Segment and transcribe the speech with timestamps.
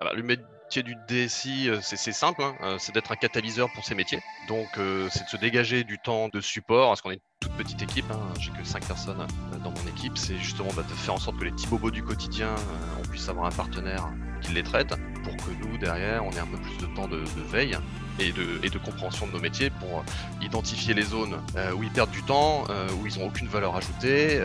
[0.00, 3.68] ah bah, Le métier du DSI, euh, c'est simple, hein, euh, c'est d'être un catalyseur
[3.74, 4.20] pour ces métiers.
[4.48, 7.56] Donc, euh, c'est de se dégager du temps de support, parce qu'on est une toute
[7.56, 9.26] petite équipe, hein, j'ai que 5 personnes
[9.64, 10.18] dans mon équipe.
[10.18, 12.54] C'est justement bah, de faire en sorte que les petits bobos du quotidien,
[12.98, 14.08] on puisse avoir un partenaire
[14.40, 17.22] qui les traite, pour que nous, derrière, on ait un peu plus de temps de,
[17.50, 17.76] veille
[18.18, 20.04] et de, et de, compréhension de nos métiers pour
[20.42, 21.36] identifier les zones
[21.76, 22.64] où ils perdent du temps,
[23.00, 24.40] où ils n'ont aucune valeur ajoutée,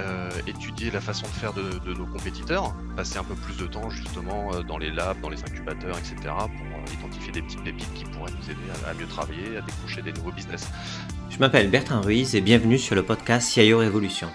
[0.48, 4.52] étudier la façon de faire de, nos compétiteurs, passer un peu plus de temps justement
[4.62, 6.16] dans les labs, dans les incubateurs, etc.
[6.23, 10.14] pour identifier des petites pépites qui pourraient nous aider à, mieux travailler, à décrocher des
[10.14, 10.67] nouveaux business.
[11.30, 14.30] Je m'appelle Bertrand Ruiz et bienvenue sur le podcast CIO Révolution.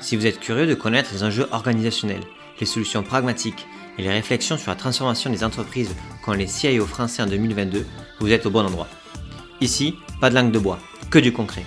[0.00, 2.24] Si vous êtes curieux de connaître les enjeux organisationnels,
[2.60, 3.66] les solutions pragmatiques
[3.98, 7.86] et les réflexions sur la transformation des entreprises qu'ont les CIO français en 2022,
[8.20, 8.88] vous êtes au bon endroit.
[9.60, 10.78] Ici, pas de langue de bois,
[11.10, 11.64] que du concret.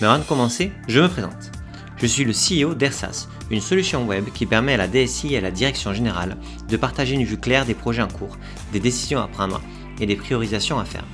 [0.00, 1.50] Mais avant de commencer, je me présente.
[1.96, 5.40] Je suis le CEO d'Ersas, une solution web qui permet à la DSI et à
[5.40, 6.36] la direction générale
[6.68, 8.36] de partager une vue claire des projets en cours,
[8.72, 9.62] des décisions à prendre
[9.98, 11.04] et des priorisations à faire.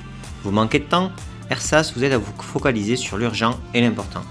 [0.42, 1.12] Vous manquez de temps?
[1.50, 4.22] Ersas vous aide à vous focaliser sur l'urgent et l'important.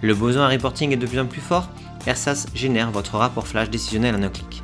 [0.00, 1.68] Le besoin à reporting est de plus en plus fort?
[2.06, 4.62] Ersas génère votre rapport flash décisionnel en un clic.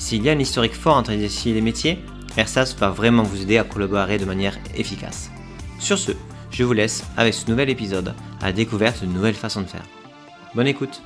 [0.00, 1.98] S'il y a un historique fort entre les DSI et les métiers,
[2.38, 5.30] Ersas va vraiment vous aider à collaborer de manière efficace.
[5.78, 6.12] Sur ce,
[6.50, 9.84] je vous laisse avec ce nouvel épisode à la découverte de nouvelles façons de faire.
[10.54, 11.02] Bonne écoute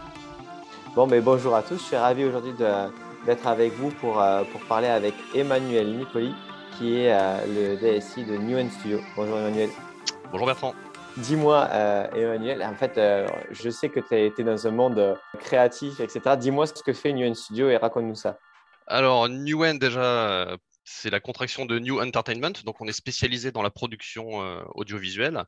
[0.95, 2.53] Bon, mais bonjour à tous, je suis ravi aujourd'hui
[3.27, 6.33] d'être avec vous pour, euh, pour parler avec Emmanuel Nicoli,
[6.78, 9.00] qui est euh, le DSI de Newen Studio.
[9.17, 9.70] Bonjour Emmanuel.
[10.31, 10.72] Bonjour Bertrand.
[11.17, 13.00] Dis-moi, euh, Emmanuel, en fait,
[13.50, 16.37] je sais que tu as été dans un monde créatif, etc.
[16.39, 18.39] Dis-moi ce que fait Newen Studio et raconte-nous ça.
[18.87, 22.53] Alors, Newen, déjà, c'est la contraction de New Entertainment.
[22.65, 25.45] Donc, on est spécialisé dans la production euh, audiovisuelle.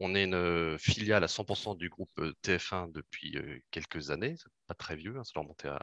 [0.00, 3.36] On est une euh, filiale à 100% du groupe euh, TF1 depuis
[3.70, 4.36] quelques années.
[4.66, 5.80] Pas très vieux, hein, ça doit remonter à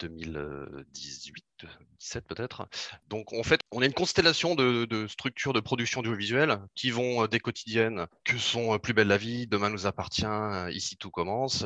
[0.00, 2.68] 2018, 2017 peut-être.
[3.08, 7.28] Donc en fait, on a une constellation de, structures de production audiovisuelle qui vont euh,
[7.28, 11.10] des quotidiennes que sont euh, Plus belle la vie, Demain nous appartient, euh, Ici tout
[11.10, 11.64] commence,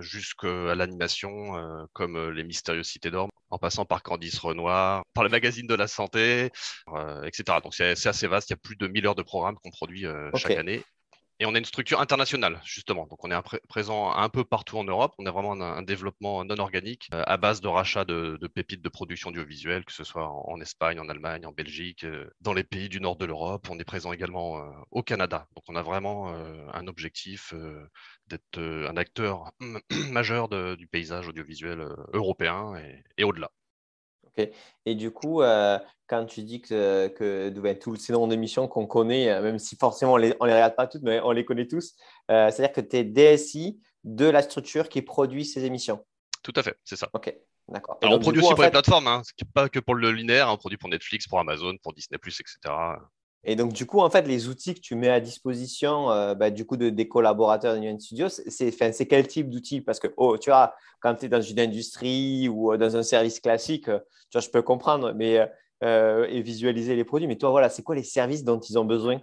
[0.00, 5.68] jusqu'à l'animation comme Les Mystérieuses Cités d'Or, en passant par Candice Renoir, par le magazine
[5.68, 6.50] de la santé,
[7.24, 7.60] etc.
[7.62, 10.04] Donc c'est assez vaste, il y a plus de 1000 heures de programmes qu'on produit
[10.34, 10.82] chaque année.
[11.40, 13.06] Et on a une structure internationale, justement.
[13.08, 15.14] Donc, on est présent un peu partout en Europe.
[15.18, 18.88] On a vraiment un, développement non organique euh, à base de rachat de, pépites de
[18.88, 22.88] production audiovisuelle, que ce soit en, Espagne, en Allemagne, en Belgique, euh, dans les pays
[22.88, 23.66] du nord de l'Europe.
[23.68, 25.48] On est présent également euh, au Canada.
[25.56, 26.32] Donc, on a vraiment
[26.72, 27.52] un objectif
[28.28, 29.50] d'être un acteur
[30.10, 32.74] majeur du paysage audiovisuel européen
[33.18, 33.50] et au-delà.
[34.86, 38.86] Et du coup, euh, quand tu dis que, que ben, tous ces noms d'émissions qu'on
[38.86, 41.30] connaît, euh, même si forcément on ne les, on les regarde pas toutes, mais on
[41.30, 41.94] les connaît tous,
[42.30, 46.04] euh, c'est-à-dire que tu es DSI de la structure qui produit ces émissions.
[46.42, 47.08] Tout à fait, c'est ça.
[47.14, 47.34] Ok,
[47.68, 47.98] d'accord.
[48.02, 49.22] on produit aussi pour les plateformes, hein,
[49.54, 52.74] pas que pour le linéaire, on produit pour Netflix, pour Amazon, pour Disney, etc.
[53.46, 56.50] Et donc, du coup, en fait, les outils que tu mets à disposition euh, bah,
[56.50, 59.82] du coup, de, des collaborateurs de New Studio, c'est quel type d'outils?
[59.82, 63.02] Parce que, oh, tu vois, quand tu es dans une industrie ou euh, dans un
[63.02, 63.98] service classique, euh,
[64.30, 65.38] tu vois, je peux comprendre mais,
[65.82, 67.28] et visualiser les produits.
[67.28, 69.20] Mais toi, voilà, c'est quoi les services dont ils ont besoin?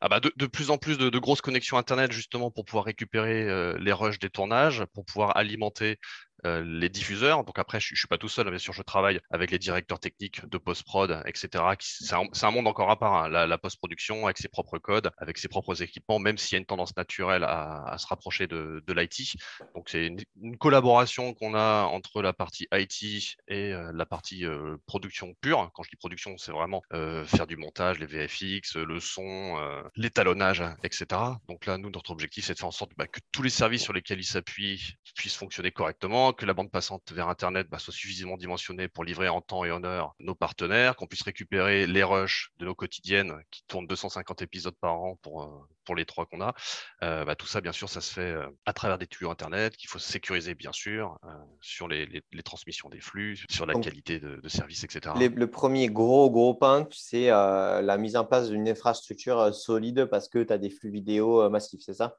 [0.00, 3.46] Ah bah de, plus en plus de, grosses connexions Internet justement pour pouvoir récupérer
[3.78, 5.98] les rushs des tournages, pour pouvoir alimenter
[6.46, 7.44] euh, les diffuseurs.
[7.44, 9.98] Donc après, je, ne suis pas tout seul, bien sûr, je travaille avec les directeurs
[9.98, 11.64] techniques de post-prod, etc.
[11.80, 15.48] C'est un, monde encore à part, hein, la, post-production avec ses propres codes, avec ses
[15.48, 19.36] propres équipements, même s'il y a une tendance naturelle à, se rapprocher de, l'IT.
[19.74, 24.76] Donc c'est une, collaboration qu'on a entre la partie IT et euh, la partie euh,
[24.86, 25.70] production pure.
[25.74, 29.58] Quand je dis production, c'est vraiment faire du montage, les VFX, le son,
[29.96, 31.20] l'étalonnage, etc.
[31.48, 33.82] Donc là, nous, notre objectif, c'est de faire en sorte bah, que tous les services
[33.82, 37.92] sur lesquels ils s'appuient puissent fonctionner correctement que la bande passante vers Internet bah, soit
[37.92, 42.02] suffisamment dimensionnée pour livrer en temps et en heure nos partenaires, qu'on puisse récupérer les
[42.02, 45.48] rushs de nos quotidiennes qui tournent 250 épisodes par an pour, euh,
[45.84, 46.54] pour les trois qu'on a.
[47.02, 49.76] Euh, bah, tout ça, bien sûr, ça se fait euh, à travers des tuyaux Internet
[49.76, 51.18] qu'il faut sécuriser, bien sûr,
[51.60, 55.14] sur les, les, transmissions des flux, sur la qualité de, de, service, etc.
[55.18, 60.42] le premier gros, gros point, c'est la mise en place d'une infrastructure solide parce que
[60.42, 62.16] tu as des flux vidéo massifs, c'est ça?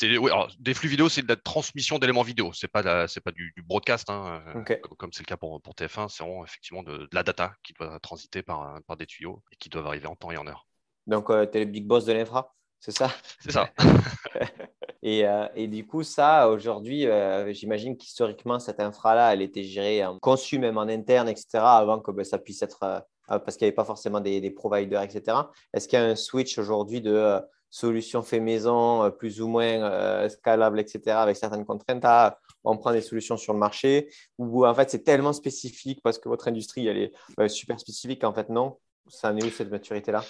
[0.00, 2.52] Des flux vidéo, c'est de la transmission d'éléments vidéo.
[2.52, 6.08] C'est pas c'est pas du, broadcast, hein, euh, comme c'est le cas pour, pour TF1.
[6.08, 9.68] C'est vraiment effectivement de, la data qui doit transiter par, par des tuyaux et qui
[9.68, 10.66] doivent arriver en temps et en heure.
[11.06, 13.10] Donc, euh, tu es le big boss de l'infra, c'est ça?
[13.40, 13.70] C'est ça.
[15.02, 17.06] et, euh, et, du coup, ça, aujourd'hui,
[17.50, 22.24] j'imagine qu'historiquement, cette infra-là, elle était gérée, conçue même en interne, etc., avant que ben,
[22.24, 25.38] ça puisse être, parce qu'il n'y avait pas forcément des, des providers, etc.
[25.72, 27.40] Est-ce qu'il y a un switch aujourd'hui de
[27.82, 33.02] solution fait maison, plus ou moins scalable, etc., avec certaines contraintes, à on prend des
[33.02, 34.08] solutions sur le marché,
[34.38, 38.32] ou en fait c'est tellement spécifique parce que votre industrie elle est super spécifique, en
[38.32, 38.78] fait non?
[39.08, 40.24] Ça en est où cette maturité-là?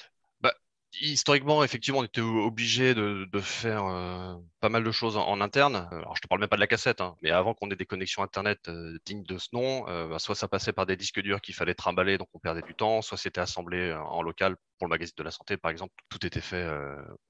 [1.01, 5.89] Historiquement, effectivement, on était obligé de, faire euh, pas mal de choses en, interne.
[5.91, 7.87] Alors, je te parle même pas de la cassette, hein, mais avant qu'on ait des
[7.87, 11.21] connexions Internet euh, dignes de ce nom, euh, bah, soit ça passait par des disques
[11.21, 14.87] durs qu'il fallait trimballer, donc on perdait du temps, soit c'était assemblé en local pour
[14.87, 15.95] le magazine de la santé, par exemple.
[16.09, 16.69] Tout était fait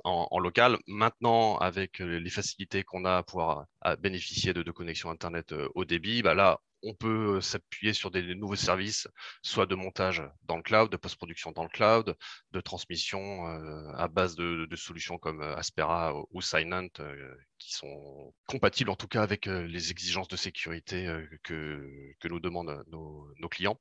[0.05, 0.79] en, local.
[0.87, 3.67] Maintenant, avec les facilités qu'on a à pouvoir
[4.01, 8.57] bénéficier de, de connexions Internet au débit, bah là, on peut s'appuyer sur des nouveaux
[8.57, 9.09] services,
[9.43, 12.17] soit de montage dans le cloud, de post-production dans le cloud,
[12.53, 13.45] de transmission
[13.97, 16.89] à base de, solutions comme Aspera ou Silent,
[17.59, 21.07] qui sont compatibles en tout cas avec les exigences de sécurité
[21.43, 23.79] que, que nous demandent nos, clients.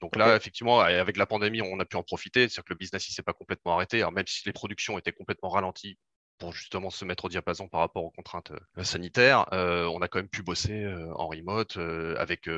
[0.00, 2.48] Donc là, effectivement, avec la pandémie, on a pu en profiter.
[2.48, 3.98] C'est-à-dire que le business, il s'est pas complètement arrêté.
[3.98, 5.98] Alors même si les productions étaient complètement ralenties
[6.40, 10.08] pour justement se mettre au diapason par rapport aux contraintes euh, sanitaires, euh, on a
[10.08, 11.76] quand même pu bosser euh, en remote
[12.18, 12.48] avec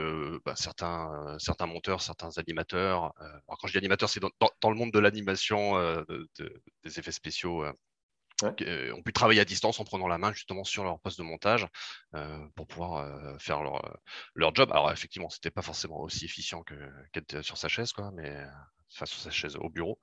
[0.44, 3.12] bah, certains, certains monteurs, certains animateurs.
[3.19, 5.75] alors quand je dis animateurs, c'est dans, le monde de l'animation,
[6.84, 7.64] des effets spéciaux.
[8.43, 11.67] on peut travailler à distance en prenant la main justement sur leur poste de montage
[12.55, 13.99] pour pouvoir faire leur,
[14.34, 14.70] leur job.
[14.73, 16.62] Alors effectivement, c'était pas forcément aussi efficient
[17.12, 18.32] qu'être sur sa chaise, quoi, mais
[18.92, 19.98] enfin sur sa chaise au bureau.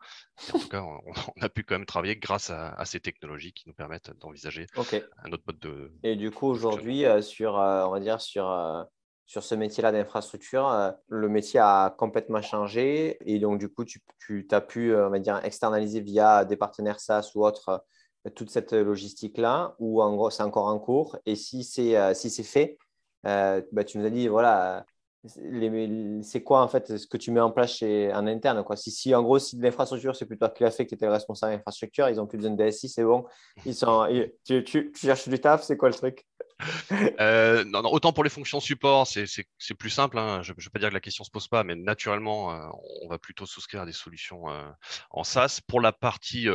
[0.53, 0.83] en tout cas,
[1.38, 5.31] on, a pu quand même travailler grâce à, ces technologies qui nous permettent d'envisager un
[5.31, 5.91] autre mode de.
[6.03, 8.83] Et du coup, aujourd'hui, euh, sur, euh, on va dire sur euh,
[9.25, 14.47] sur ce métier-là d'infrastructure, le métier a complètement changé et donc du coup, tu, tu
[14.50, 17.85] as pu, on va dire, externaliser via des partenaires SaaS ou autres
[18.33, 21.15] toute cette logistique-là ou en gros, c'est encore en cours.
[21.27, 22.80] Et si c'est si fait,
[23.24, 24.83] bah, tu nous as dit, voilà,
[25.25, 28.75] c'est quoi en fait ce que tu mets en place chez, en interne quoi?
[28.77, 31.12] Si, si en gros si l'infrastructure c'est plutôt toi qui l'as fait qui était le
[31.12, 33.25] responsable d'infrastructure, ils n'ont plus besoin de DSI, c'est bon.
[33.66, 34.07] Ils sont,
[34.45, 36.25] tu, tu cherches du taf, c'est quoi le truc?
[37.19, 40.17] euh, non, non, autant pour les fonctions support, c'est plus simple.
[40.17, 40.41] Hein.
[40.44, 42.67] Je ne veux pas dire que la question ne se pose pas, mais naturellement, euh,
[43.01, 44.69] on va plutôt souscrire à des solutions euh,
[45.11, 45.61] en SaaS.
[45.67, 46.47] Pour la partie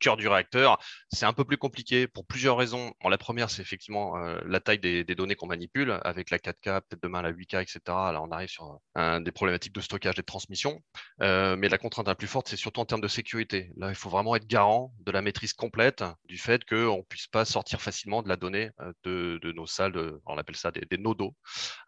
[0.00, 0.78] cœur du réacteur,
[1.12, 2.92] c'est un peu plus compliqué pour plusieurs raisons.
[3.08, 7.22] la première, c'est effectivement la taille des, données qu'on manipule avec la 4K, peut-être demain
[7.22, 7.80] la 8K, etc.
[7.86, 10.80] Là, on arrive sur des problématiques de stockage et de transmission.
[11.20, 13.70] mais la contrainte la plus forte, c'est surtout en termes de sécurité.
[13.76, 17.26] Là, il faut vraiment être garant de la maîtrise complète du fait qu'on ne puisse
[17.26, 18.70] pas sortir facilement de la donnée
[19.04, 21.34] de nos salles, on appelle ça des, nodos.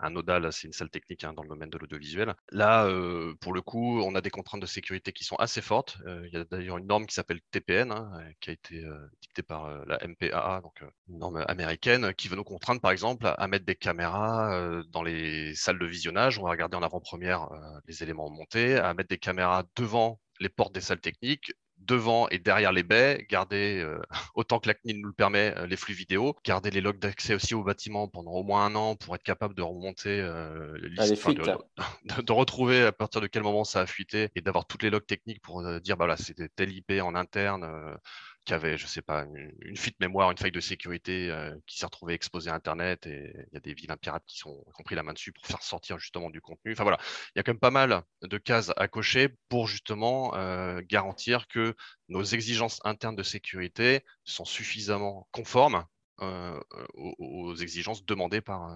[0.01, 2.35] Un nodal, c'est une salle technique hein, dans le domaine de l'audiovisuel.
[2.51, 5.99] Là, euh, pour le coup, on a des contraintes de sécurité qui sont assez fortes.
[6.07, 9.07] Euh, il y a d'ailleurs une norme qui s'appelle TPN, hein, qui a été euh,
[9.21, 13.49] dictée par la MPAA, donc une norme américaine, qui veut nous contraindre, par exemple, à,
[13.49, 16.39] mettre des caméras dans les salles de visionnage.
[16.39, 17.49] On va regarder en avant-première
[17.87, 22.39] les éléments montés, à mettre des caméras devant les portes des salles techniques, devant et
[22.39, 24.01] derrière les baies, garder euh,
[24.35, 27.35] autant que la CNIL nous le permet euh, les flux vidéo, garder les logs d'accès
[27.35, 31.07] aussi au bâtiment pendant au moins un an pour être capable de remonter euh, ah,
[31.07, 31.11] les
[32.05, 34.91] de, de, retrouver à partir de quel moment ça a fuité et d'avoir toutes les
[34.91, 37.97] logs techniques pour dire bah là c'était tel IP en interne
[38.45, 39.27] qui avait, je sais pas,
[39.63, 43.33] une, fuite mémoire, une faille de sécurité euh, qui s'est retrouvée exposée à Internet et
[43.35, 45.47] il y a des vilains pirates qui, sont, qui ont pris la main dessus pour
[45.47, 46.73] faire sortir justement du contenu.
[46.73, 46.99] Enfin voilà,
[47.35, 51.49] il y a quand même pas mal de cases à cocher pour justement euh, garantir
[51.49, 51.75] que
[52.09, 55.85] nos exigences internes de sécurité sont suffisamment conformes
[56.21, 56.61] euh,
[56.95, 58.71] aux, exigences demandées par,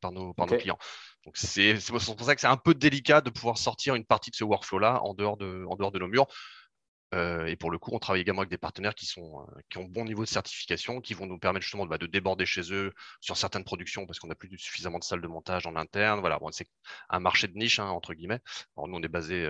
[0.00, 0.78] par, nos, par nos clients.
[1.24, 4.36] Donc c'est pour ça que c'est un peu délicat de pouvoir sortir une partie de
[4.36, 6.26] ce workflow-là en, dehors de, en dehors de nos murs.
[7.12, 10.04] Et pour le coup, on travaille également avec des partenaires qui, sont, qui ont bon
[10.04, 13.64] niveau de certification, qui vont nous permettre justement bah, de déborder chez eux sur certaines
[13.64, 16.20] productions parce qu'on n'a plus suffisamment de salles de montage en interne.
[16.20, 16.68] Voilà, c'est
[17.08, 18.40] un marché de niche, hein, entre guillemets.
[18.76, 19.48] Alors, nous, on est basé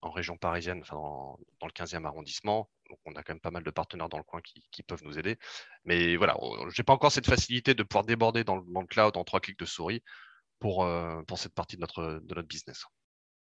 [0.00, 2.70] en région parisienne, enfin, dans, le 15e arrondissement.
[2.88, 5.18] Donc, on a quand même pas mal de partenaires dans le coin qui, peuvent nous
[5.18, 5.38] aider.
[5.84, 6.36] Mais voilà,
[6.68, 9.58] je n'ai pas encore cette facilité de pouvoir déborder dans le, cloud en trois clics
[9.58, 10.02] de souris
[10.58, 10.88] pour,
[11.26, 12.84] pour cette partie de notre, de notre business.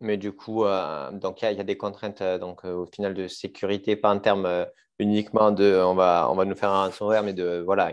[0.01, 3.27] Mais du coup, euh, il y, a des contraintes euh, donc euh, au final de
[3.27, 4.67] sécurité, pas en termes
[5.01, 7.93] uniquement de on va on va nous faire un ransomware, mais de voilà,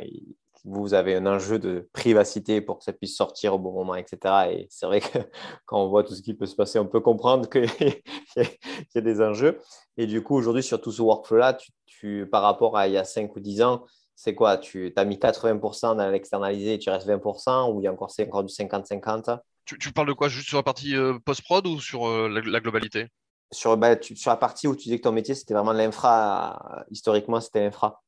[0.66, 4.52] vous avez un enjeu de privacité pour que ça puisse sortir au bon moment, etc.
[4.52, 5.18] Et c'est vrai que
[5.66, 7.66] quand on voit tout ce qui peut se passer, on peut comprendre qu'il
[8.36, 9.60] y, a des enjeux.
[9.98, 13.04] Et du coup, aujourd'hui, sur tout ce workflow-là, tu, par rapport à il y a
[13.04, 13.86] 5 ou 10 ans,
[14.16, 14.58] c'est quoi?
[14.58, 18.12] Tu as mis 80% dans l'externalisé et tu restes 20% ou il y a encore,
[18.20, 20.28] encore du 50-50 tu, parles de quoi?
[20.30, 23.08] Juste sur la partie euh, post-prod ou sur euh, la, globalité?
[23.52, 26.86] Sur, bah, sur la partie où tu disais que ton métier, c'était vraiment l'infra.
[26.92, 28.02] historiquement, c'était l'infra.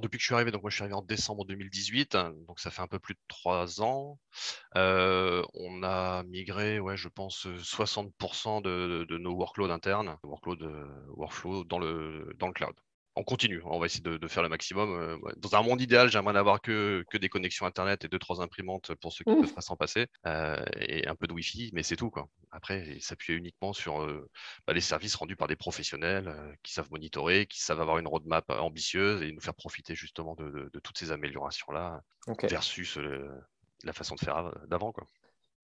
[0.00, 2.70] Depuis que je suis arrivé, donc moi je suis arrivé en décembre 2018, donc ça
[2.70, 4.20] fait un peu plus de trois ans.
[4.76, 10.62] Euh, on a migré, ouais, je pense, 60% de, nos workloads internes, workload,
[11.08, 12.76] workflow dans le, dans le cloud
[13.18, 13.60] on continue.
[13.64, 15.20] On va essayer de, faire le maximum.
[15.36, 18.94] Dans un monde idéal, j'aimerais n'avoir que, que des connexions Internet et deux, trois imprimantes
[18.96, 19.40] pour ceux qui mmh.
[19.40, 22.10] peuvent pas s'en passer et un peu de Wi-Fi, mais c'est tout.
[22.10, 22.28] Quoi.
[22.52, 24.06] Après, s'appuyer uniquement sur
[24.66, 28.48] bah, les services rendus par des professionnels qui savent monitorer, qui savent avoir une roadmap
[28.50, 32.02] ambitieuse et nous faire profiter justement de, toutes ces améliorations-là
[32.44, 32.98] versus
[33.84, 34.92] la façon de faire d'avant.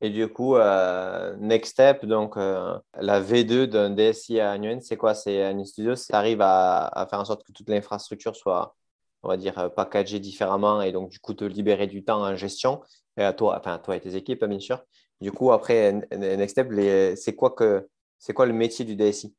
[0.01, 4.97] Et du coup, euh, next step, donc euh, la V2 d'un DSI à Nuance, c'est
[4.97, 5.15] quoi?
[5.15, 8.77] C'est un studio, ça arrive à, faire en sorte que toute l'infrastructure soit,
[9.23, 12.83] on va dire, packagée différemment et donc du coup te libérer du temps en gestion,
[13.17, 14.83] et à toi, enfin toi et tes équipes, bien sûr.
[15.21, 16.69] Du coup, après, next step,
[17.17, 19.35] c'est quoi, quoi le métier du DSI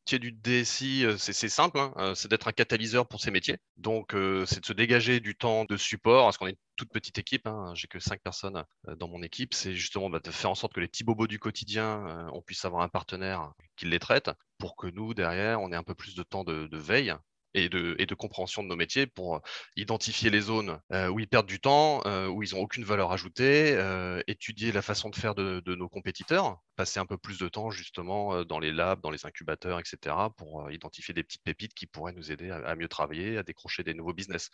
[0.00, 3.58] métier du DSI, euh, c'est simple, hein, euh, c'est d'être un catalyseur pour ces métiers.
[3.76, 6.90] Donc, euh, c'est de se dégager du temps de support, parce qu'on est une toute
[6.90, 8.64] petite équipe, hein, j'ai que cinq personnes
[8.98, 9.54] dans mon équipe.
[9.54, 12.64] C'est justement bah, de faire en sorte que les petits bobos du quotidien, on puisse
[12.64, 16.14] avoir un partenaire qui les traite, pour que nous, derrière, on ait un peu plus
[16.14, 17.14] de temps de veille
[17.54, 19.40] et de, compréhension de nos métiers pour
[19.76, 23.78] identifier les zones où ils perdent du temps, où ils n'ont aucune valeur ajoutée,
[24.26, 28.44] étudier la façon de faire de, nos compétiteurs, passer un peu plus de temps justement
[28.44, 32.30] dans les labs, dans les incubateurs, etc., pour identifier des petites pépites qui pourraient nous
[32.32, 34.50] aider à, mieux travailler, à décrocher des nouveaux business.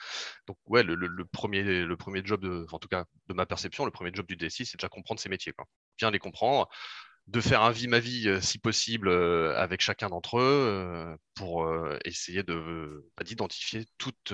[0.46, 4.10] Donc ouais, le, premier, le premier job, en tout cas de ma perception, le premier
[4.12, 5.52] job du DSI, c'est déjà comprendre ces métiers.
[5.52, 5.66] Quoi.
[5.98, 6.68] Bien les comprendre,
[7.28, 11.16] de faire un vie ma vie euh, si possible euh, avec chacun d'entre eux euh,
[11.34, 11.68] pour
[12.04, 14.32] essayer de bah, d'identifier toutes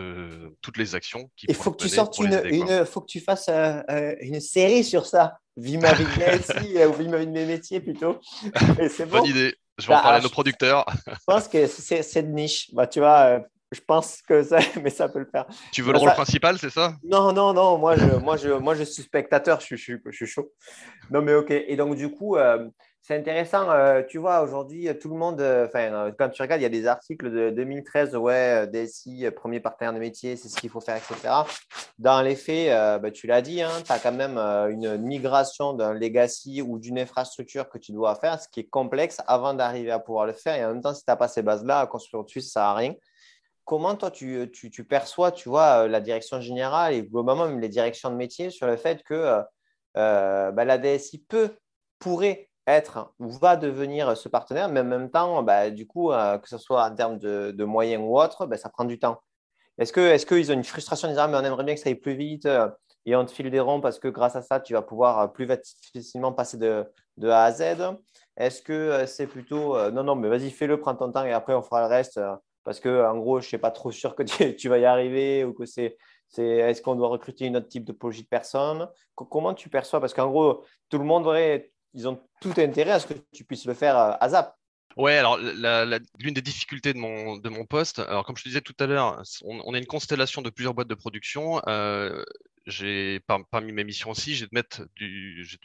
[0.61, 3.49] toutes les actions qui il faut que tu sortes une, une faut que tu fasses
[3.49, 5.39] une série sur ça.
[5.57, 8.21] Vie ma vie de ou vie ma vie de mes métiers plutôt.
[8.89, 9.19] C'est bon.
[9.19, 9.55] bonne idée.
[9.79, 10.87] Je vais en bah, parler à nos producteurs.
[11.07, 12.71] je pense que c'est de niche.
[12.73, 15.47] Bah tu vois je pense que ça, mais ça peut le faire.
[15.73, 16.95] Tu veux le rôle principal, c'est ça?
[17.03, 17.79] Non, non, non.
[17.79, 19.61] Moi je, moi, je, moi, je suis spectateur.
[19.61, 20.53] Je, je, je suis chaud.
[21.11, 21.51] Non, mais ok.
[21.51, 22.69] Et donc, du coup, euh,
[23.01, 23.71] c'est intéressant.
[23.71, 26.71] Euh, tu vois, aujourd'hui, tout le monde, euh, enfin, quand tu regardes, il y a
[26.71, 30.97] des articles de 2013, ouais, DSI, premier partenaire de métier, c'est ce qu'il faut faire,
[30.97, 31.35] etc.
[31.99, 35.95] Dans les faits, bah, tu l'as dit, hein, tu as quand même une migration d'un
[35.95, 39.99] legacy ou d'une infrastructure que tu dois faire, ce qui est complexe avant d'arriver à
[39.99, 40.57] pouvoir le faire.
[40.57, 42.51] Et en même temps, si tu n'as pas ces bases-là, à construire dessus, ça ne
[42.51, 42.95] sert à rien
[43.73, 48.11] comment toi tu, perçois, tu vois, euh, la direction générale et globalement même les directions
[48.11, 49.43] de métier sur le fait que euh,
[49.97, 51.57] euh, bah, la DSI peut,
[51.99, 56.49] pourrait être ou va devenir ce partenaire, mais en même temps, bah, du coup, que
[56.51, 59.23] ce soit en termes de, moyens ou autre, bah, ça prend du temps.
[59.79, 59.95] Est-ce
[60.27, 62.15] qu'ils est ont une frustration en disant, mais on aimerait bien que ça aille plus
[62.15, 62.47] vite
[63.07, 65.49] et on te file des ronds parce que grâce à ça, tu vas pouvoir plus
[65.95, 66.85] facilement passer de,
[67.17, 67.97] de A à Z?
[68.37, 71.63] Est-ce que c'est plutôt, non, non, mais vas-y, fais-le, prends ton temps et après on
[71.63, 72.21] fera le reste
[72.65, 74.23] parce que en gros, je ne suis pas trop sûr que
[74.57, 75.97] tu, vas y arriver ou que c'est
[76.29, 78.89] c'est est-ce qu'on doit recruter une autre type de projet de personne?
[79.15, 80.01] Comment tu perçois?
[80.01, 81.27] Parce qu'en gros, tout le monde
[81.95, 84.55] ils ont tout intérêt à ce que tu puisses le faire euh, à ZAP.
[84.97, 88.61] Ouais, alors l'une des difficultés de mon, de mon poste, alors comme je te disais
[88.61, 91.63] tout à l'heure, on, a une constellation de plusieurs boîtes de production.
[91.67, 92.23] Euh,
[92.67, 94.47] j'ai parmi mes missions aussi, je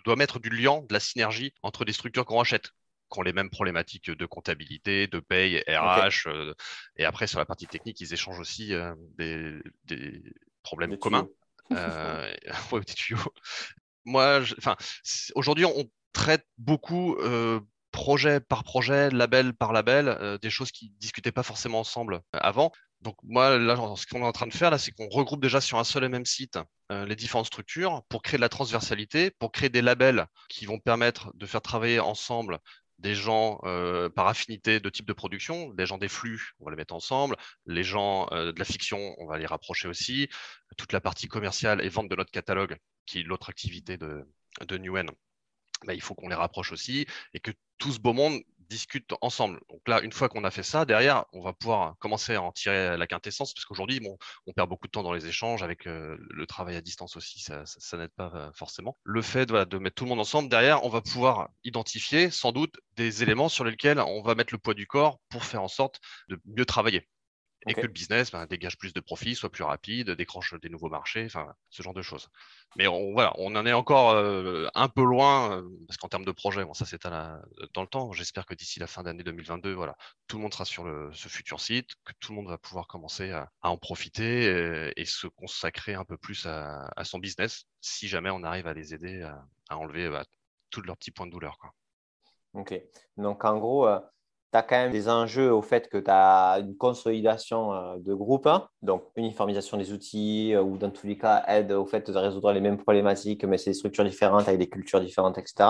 [0.05, 2.71] dois mettre du lien, de la synergie entre les structures qu'on rachète
[3.09, 6.27] qui ont les mêmes problématiques de comptabilité, de paye, RH.
[6.27, 6.53] Euh,
[6.97, 10.23] et après, sur la partie technique, ils échangent aussi euh, des,
[10.63, 11.27] problèmes communs.
[11.71, 12.33] Euh,
[14.05, 14.41] Moi,
[15.35, 17.17] aujourd'hui, on traite beaucoup
[17.91, 22.71] projet par projet, label par label, des choses qui ne discutaient pas forcément ensemble avant.
[23.01, 25.61] Donc moi, là, ce qu'on est en train de faire, là, c'est qu'on regroupe déjà
[25.61, 26.57] sur un seul et même site
[26.89, 31.31] les différentes structures pour créer de la transversalité, pour créer des labels qui vont permettre
[31.35, 32.59] de faire travailler ensemble
[32.99, 36.71] des gens euh, par affinité de type de production, des gens des flux, on va
[36.71, 37.35] les mettre ensemble,
[37.65, 40.29] les gens euh, de la fiction, on va les rapprocher aussi,
[40.77, 44.27] toute la partie commerciale et vente de notre catalogue, qui est l'autre activité de,
[44.67, 45.09] de Newen,
[45.85, 49.59] bah, il faut qu'on les rapproche aussi et que tout ce beau monde discutent ensemble.
[49.69, 52.51] Donc là, une fois qu'on a fait ça, derrière, on va pouvoir commencer à en
[52.51, 55.87] tirer la quintessence, parce qu'aujourd'hui, bon, on perd beaucoup de temps dans les échanges, avec
[55.87, 57.63] euh, le travail à distance aussi, ça,
[57.97, 58.97] n'aide pas euh, forcément.
[59.03, 62.75] Le fait de mettre tout le monde ensemble, derrière, on va pouvoir identifier sans doute
[62.95, 65.99] des éléments sur lesquels on va mettre le poids du corps pour faire en sorte
[66.29, 67.07] de mieux travailler
[67.65, 70.89] et que le business ben, dégage plus de profits, soit plus rapide, décroche des nouveaux
[70.89, 72.29] marchés, enfin ce genre de choses.
[72.77, 76.25] Mais on, voilà, on en est encore euh, un peu loin euh, parce qu'en termes
[76.25, 78.11] de projet, bon, ça c'est dans le temps.
[78.13, 79.95] J'espère que d'ici la fin d'année 2022, voilà,
[80.27, 82.87] tout le monde sera sur le, ce futur site, que tout le monde va pouvoir
[82.87, 88.29] commencer à, en profiter et, se consacrer un peu plus à, son business, si jamais
[88.29, 89.45] on arrive à les aider à,
[89.75, 90.25] enlever bah,
[90.69, 91.57] tous leurs petits points de douleur.
[91.57, 91.73] Quoi.
[92.53, 92.73] Ok,
[93.17, 93.99] donc en gros euh,
[94.63, 98.67] quand même des enjeux au fait que tu as une consolidation euh, de groupe, hein.
[98.81, 102.51] donc uniformisation des outils, euh, ou dans tous les cas, aide au fait de résoudre
[102.51, 105.69] les mêmes problématiques, mais c'est des structures différentes avec des cultures différentes, etc.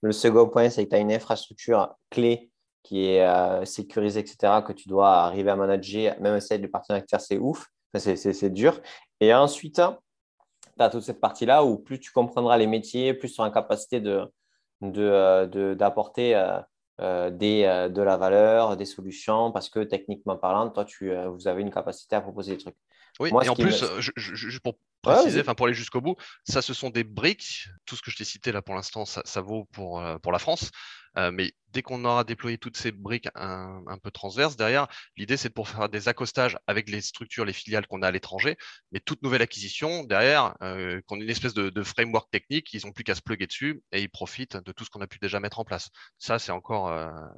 [0.00, 2.50] Le second point, c'est que tu as une infrastructure clé
[2.82, 7.02] qui est euh, sécurisé, etc., que tu dois arriver à manager, même si le partenaire
[7.02, 8.80] externe, c'est ouf, c'est dur.
[9.20, 13.34] Et ensuite, tu as toute cette partie-là où plus tu comprendras les métiers, plus tu
[13.34, 16.54] seras en capacité d'apporter de, de,
[16.98, 21.70] des, de la valeur, des solutions, parce que techniquement parlant, toi, tu, vous avez une
[21.70, 22.76] capacité à proposer des trucs.
[23.20, 26.90] Oui, et en plus, je, pour préciser, enfin pour aller jusqu'au bout, ça, ce sont
[26.90, 27.68] des briques.
[27.84, 30.38] Tout ce que je t'ai cité là pour l'instant, ça, vaut pour, euh, pour la
[30.38, 30.70] France.
[31.18, 35.48] Euh, mais dès qu'on aura déployé toutes ces briques un, peu transverses derrière, l'idée c'est
[35.48, 38.56] de pour faire des accostages avec les structures, les filiales qu'on a à l'étranger,
[38.92, 42.92] mais toute nouvelle acquisition derrière, euh, qu'on ait une espèce de, framework technique, ils n'ont
[42.92, 45.40] plus qu'à se plugger dessus et ils profitent de tout ce qu'on a pu déjà
[45.40, 45.90] mettre en place.
[46.18, 46.88] Ça, c'est encore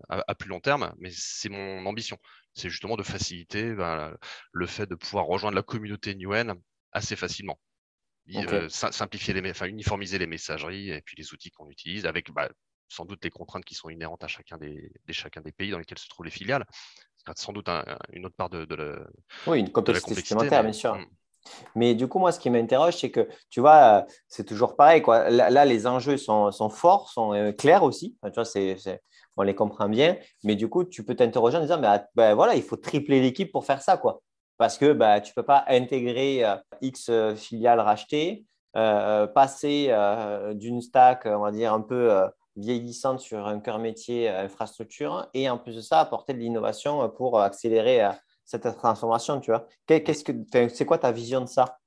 [0.08, 2.18] à, plus long terme, mais c'est mon ambition.
[2.54, 4.14] C'est justement de faciliter ben,
[4.52, 6.54] le fait de pouvoir rejoindre la communauté Newen
[6.92, 7.58] assez facilement.
[8.36, 12.48] Euh, simplifier les, enfin, uniformiser les messageries et puis les outils qu'on utilise avec bah,
[12.90, 15.98] sans doute les contraintes qui sont inhérentes à chacun des, chacun des pays dans lesquels
[15.98, 16.66] se trouvent les filiales.
[17.16, 17.68] C'est sans doute
[18.12, 19.06] une autre part de, de,
[19.46, 20.94] oui, une complexité supplémentaire, bien sûr.
[20.94, 21.04] Hmm.
[21.74, 25.00] Mais du coup, moi, ce qui m'interroge, c'est que, tu vois, c'est toujours pareil.
[25.00, 25.30] Quoi.
[25.30, 28.16] Là, les enjeux sont, sont forts, sont euh, clairs aussi.
[28.24, 28.96] tu vois,
[29.36, 30.18] on les comprend bien.
[30.44, 33.52] Mais du coup, tu peux t'interroger en disant, bah, bah, voilà, il faut tripler l'équipe
[33.52, 33.96] pour faire ça.
[33.96, 34.22] Quoi
[34.60, 38.44] parce que bah, tu ne peux pas intégrer euh, X euh, filiales rachetées,
[38.76, 39.90] euh, passer
[40.52, 42.20] d'une stack, on va dire, un peu
[42.56, 47.40] vieillissante sur un cœur métier infrastructure et en plus de ça, apporter de l'innovation pour
[47.40, 48.08] accélérer
[48.44, 49.40] cette transformation.
[49.40, 50.32] Tu vois, qu'est-ce que,
[50.68, 51.80] c'est quoi ta vision de ça?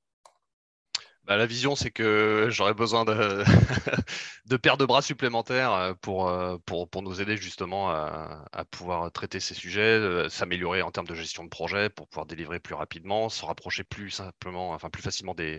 [1.24, 3.04] Bah, la vision, c'est que j'aurais besoin
[4.46, 9.10] de, paires de bras supplémentaires euh, pour, euh, pour, pour nous aider justement à, pouvoir
[9.10, 12.74] traiter ces sujets, euh, s'améliorer en termes de gestion de projet pour pouvoir délivrer plus
[12.74, 15.58] rapidement, se rapprocher plus simplement, enfin plus facilement des,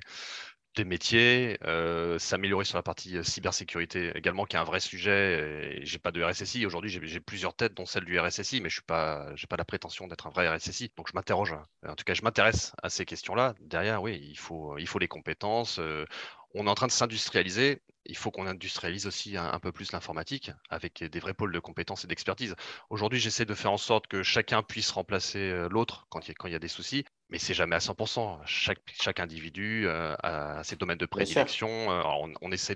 [0.75, 5.79] des métiers, euh, s'améliorer sur la partie euh, cybersécurité également, qui est un vrai sujet.
[5.83, 8.83] J'ai pas de RSSI aujourd'hui, j'ai plusieurs têtes, dont celle du RSSI, mais je suis
[8.83, 10.91] pas, j'ai pas la prétention d'être un vrai RSSI.
[10.97, 11.55] Donc je m'interroge.
[11.87, 13.55] En tout cas, je m'intéresse à ces questions-là.
[13.61, 15.79] Derrière, oui, il faut, il faut les compétences.
[15.79, 16.05] Euh,
[16.53, 17.81] on est en train de s'industrialiser.
[18.05, 22.03] Il faut qu'on industrialise aussi un, peu plus l'informatique avec des vrais pôles de compétences
[22.03, 22.55] et d'expertise.
[22.89, 26.51] Aujourd'hui, j'essaie de faire en sorte que chacun puisse remplacer l'autre quand il, quand il
[26.51, 28.39] y a des soucis mais c'est jamais à 100%.
[28.45, 31.69] Chaque, chaque individu euh, a ses domaines de prédilection.
[31.91, 32.03] Euh,
[32.41, 32.75] on, essaie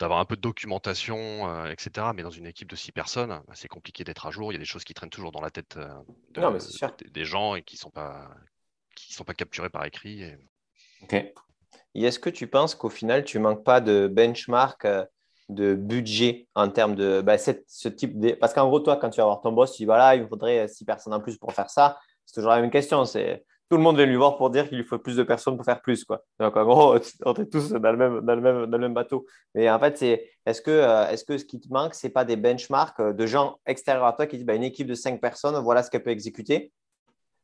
[0.00, 2.08] d'avoir un peu de documentation, euh, etc.
[2.14, 4.52] Mais dans une équipe de six personnes, bah, c'est compliqué d'être à jour.
[4.52, 5.78] Il y a des choses qui traînent toujours dans la tête
[7.12, 8.28] des gens et qui ne sont, pas,
[8.96, 10.22] sont pas capturées par écrit.
[10.22, 10.36] Et...
[11.02, 11.14] Ok.
[11.94, 14.86] Et est-ce que tu penses qu'au final, tu manques pas de benchmark
[15.48, 18.32] de budget en termes de bah, ce type de...
[18.32, 20.28] Parce qu'en gros, toi, quand tu vas voir ton boss, tu dis voilà, il me
[20.28, 21.98] faudrait six personnes en plus pour faire ça.
[22.26, 23.04] C'est toujours la même question.
[23.04, 25.56] C'est tout le monde vient lui voir pour dire qu'il lui faut plus de personnes
[25.56, 26.04] pour faire plus.
[26.04, 26.24] Quoi.
[26.40, 29.26] Donc, en gros, on est tous dans le même, bateau.
[29.54, 30.02] Mais en fait,
[30.44, 33.12] est-ce que, euh, est-ce que ce qui te manque, ce n'est pas des benchmarks euh,
[33.12, 35.90] de gens extérieurs à toi qui disent bah, une équipe de 5 personnes, voilà ce
[35.90, 36.72] qu'elle peut exécuter.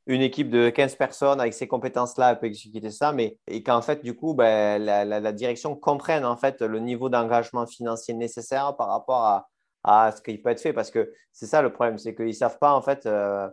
[0.09, 3.13] Une équipe de 15 personnes avec ces compétences-là, elle peut exécuter ça.
[3.13, 7.09] Mais, et qu'en fait, du coup, bah, la, la, direction comprenne en fait, le niveau
[7.09, 9.49] d'engagement financier nécessaire par rapport à,
[9.85, 10.73] à ce qui peut être fait.
[10.73, 13.07] Parce que c'est ça le problème, c'est qu'ils ne savent pas en fait.
[13.07, 13.49] Euh,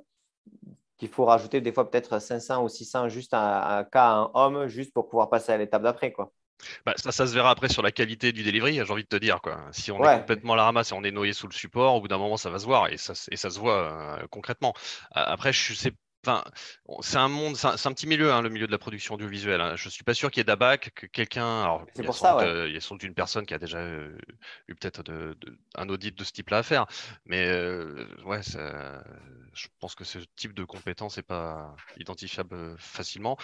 [0.98, 4.68] qu'il faut rajouter des fois peut-être 500 ou 600 juste un, cas à un homme,
[4.68, 6.12] juste pour pouvoir passer à l'étape d'après.
[6.12, 6.32] quoi.
[6.86, 9.16] Bah, ça, ça se verra après sur la qualité du delivery, j'ai envie de te
[9.16, 9.42] dire.
[9.42, 9.60] Quoi.
[9.72, 12.02] Si on est complètement à la ramasse et on est noyé sous le support, au
[12.02, 14.74] bout d'un moment, ça va se voir et ça, et ça se voit euh, concrètement.
[15.12, 15.92] Après, je sais
[16.26, 16.44] Enfin,
[17.02, 19.60] c'est un monde, c'est un, petit milieu, hein, le milieu de la production audiovisuelle.
[19.60, 19.76] Hein.
[19.76, 21.86] Je suis pas sûr qu'il y ait d'ABAC, que quelqu'un.
[21.96, 24.18] C'est pour ça, euh, Il y a sans doute une personne qui a déjà euh,
[24.70, 25.04] eu peut-être
[25.76, 26.86] un audit de ce type-là à faire.
[27.26, 33.38] Mais euh, ouais, je pense que ce type de compétence n'est pas identifiable facilement.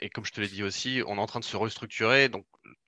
[0.00, 2.28] Et comme je te l'ai dit aussi, on est en train de se restructurer.
[2.28, 2.44] Donc,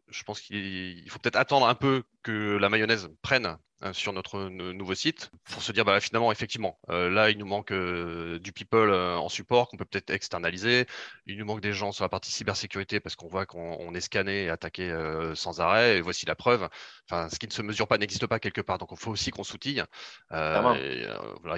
[0.09, 3.57] je pense qu'il faut peut-être attendre un peu que la mayonnaise prenne
[3.93, 7.71] sur notre nouveau site pour se dire bah, finalement effectivement euh, là il nous manque
[7.71, 10.87] euh, du people en support qu'on peut peut-être externaliser.
[11.27, 14.45] Il nous manque des gens sur la partie cybersécurité parce qu'on voit qu'on est scanné
[14.45, 14.93] et attaqué
[15.35, 16.69] sans arrêt et voici la preuve.
[17.09, 18.79] Enfin ce qui ne se mesure pas n'existe pas quelque part.
[18.79, 19.85] Donc il faut aussi qu'on s'outille.
[20.31, 21.03] Voilà il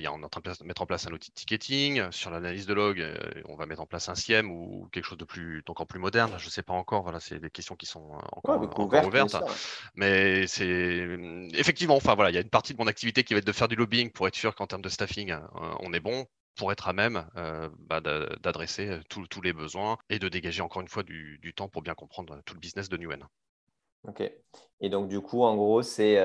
[0.03, 2.11] y a, on est en train de mettre en place un outil de ticketing.
[2.11, 3.03] Sur l'analyse de log
[3.47, 6.35] on va mettre en place un SIEM ou quelque chose de plus encore plus moderne.
[6.39, 7.03] Je ne sais pas encore.
[7.03, 8.61] Voilà c'est des questions qui sont encore,
[9.07, 9.37] ouvertes.
[9.95, 11.09] mais c'est
[11.55, 13.53] effectivement enfin voilà, il y a une partie de mon activité qui va être de
[13.53, 15.39] faire du lobbying pour être sûr qu'en termes de staffing, euh,
[15.81, 20.19] on est bon pour être à même euh, bah, d'adresser euh, tous les besoins et
[20.19, 23.25] de dégager encore une fois du, temps pour bien comprendre tout le business de Newen.
[24.07, 24.23] Ok.
[24.81, 26.19] Et donc, du coup, en gros, c'est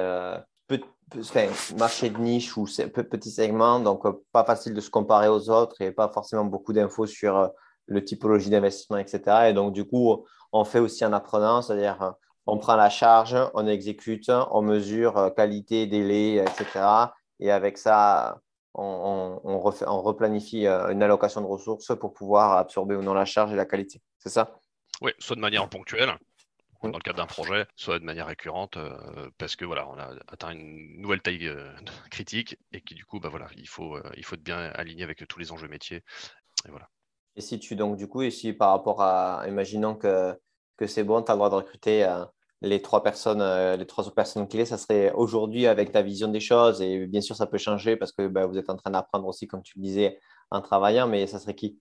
[1.77, 5.91] marché de niche ou petit segment, donc pas facile de se comparer aux autres et
[5.91, 7.51] pas forcément beaucoup d'infos sur
[7.85, 9.49] le typologie d'investissement, etc.
[9.49, 13.67] Et donc, du coup, on fait aussi en apprenant, c'est-à-dire on prend la charge, on
[13.67, 16.85] exécute, on mesure euh, qualité, délai, etc.
[17.39, 18.39] Et avec ça,
[18.73, 23.55] on, on, replanifie une allocation de ressources pour pouvoir absorber ou non la charge et
[23.55, 24.01] la qualité.
[24.19, 24.59] C'est ça?
[25.01, 26.13] Oui, soit de manière ponctuelle,
[26.83, 28.77] dans le cadre d'un projet, soit de manière récurrente,
[29.37, 31.51] parce que voilà, on a atteint une nouvelle taille
[32.11, 35.25] critique et qui du coup, bah voilà, il faut, il faut être bien aligné avec
[35.27, 36.03] tous les enjeux métiers.
[36.65, 36.89] Et voilà.
[37.35, 40.37] Et si tu donc du coup, et si par rapport à, imaginons que,
[40.77, 42.05] que c'est bon, tu as le droit de recruter
[42.61, 46.39] les trois personnes, euh, les trois personnes clés, ça serait aujourd'hui avec ta vision des
[46.39, 46.81] choses.
[46.81, 49.47] Et bien sûr, ça peut changer parce que bah, vous êtes en train d'apprendre aussi,
[49.47, 50.19] comme tu le disais,
[50.51, 51.07] en travaillant.
[51.07, 51.79] Mais ça serait qui?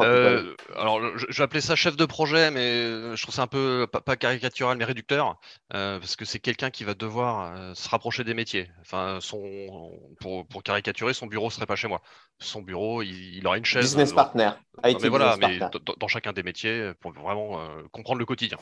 [0.00, 3.46] Euh, alors, je, vais appeler ça chef de projet, mais euh, je trouve ça un
[3.46, 5.38] peu pas, caricatural, mais réducteur,
[5.74, 8.70] euh, parce que c'est quelqu'un qui va devoir se rapprocher des métiers.
[8.80, 12.02] Enfin, son, pour, pour, caricaturer, son bureau serait pas chez moi.
[12.38, 13.82] Son bureau, il, aurait une chaise.
[13.82, 14.50] Business partner.
[14.82, 17.60] mais voilà, mais dans, chacun des métiers, pour vraiment
[17.92, 18.58] comprendre le quotidien.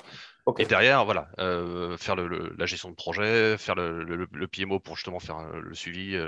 [0.58, 1.28] Et derrière, voilà,
[1.98, 6.18] faire le, la gestion de projet, faire le, le, PMO pour justement faire le suivi.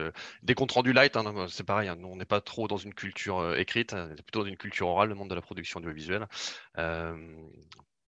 [0.43, 3.57] des comptes rendus light, hein, c'est pareil, hein, on n'est pas trop dans une culture
[3.57, 3.95] écrite,
[4.25, 6.27] plutôt dans une culture orale, le monde de la production audiovisuelle.
[6.79, 7.17] Euh,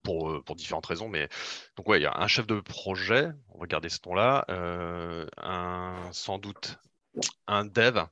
[0.02, 1.08] pour, euh, pour, différentes raisons.
[1.08, 1.28] Mais
[1.76, 5.26] donc, ouais, il y a un chef de projet, on va garder ce ton-là, euh,
[6.12, 6.78] sans doute
[7.46, 8.04] un dev.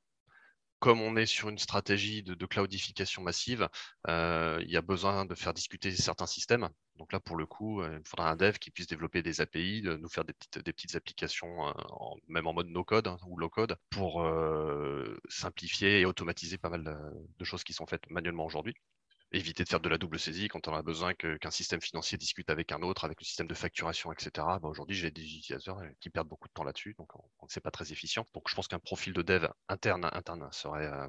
[0.78, 3.68] Comme on est sur une stratégie de, cloudification massive,
[4.06, 6.68] il y a besoin de faire discuter certains systèmes.
[6.96, 10.08] Donc là, pour le coup, il faudra un dev qui puisse développer des API, nous
[10.08, 11.74] faire des petites, applications,
[12.28, 14.24] même en mode no-code hein, ou low-code, pour
[15.28, 16.84] simplifier et automatiser pas mal
[17.38, 18.74] de, choses qui sont faites manuellement aujourd'hui
[19.32, 22.48] éviter de faire de la double saisie quand on a besoin qu'un système financier discute
[22.50, 24.30] avec un autre, avec le système de facturation, etc.
[24.36, 27.10] Bah, aujourd'hui, j'ai des utilisateurs euh, qui perdent beaucoup de temps là-dessus, donc
[27.48, 28.26] c'est pas très efficient.
[28.34, 31.06] Donc je pense qu'un profil de dev interne, interne serait euh,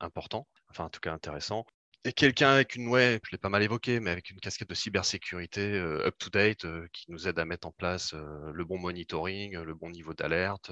[0.00, 1.66] important, enfin en tout cas intéressant.
[2.04, 4.74] Et quelqu'un avec une, ouais, je l'ai pas mal évoqué, mais avec une casquette de
[4.74, 9.90] cybersécurité euh, up-to-date qui nous aide à mettre en place le bon monitoring, le bon
[9.90, 10.70] niveau d'alerte,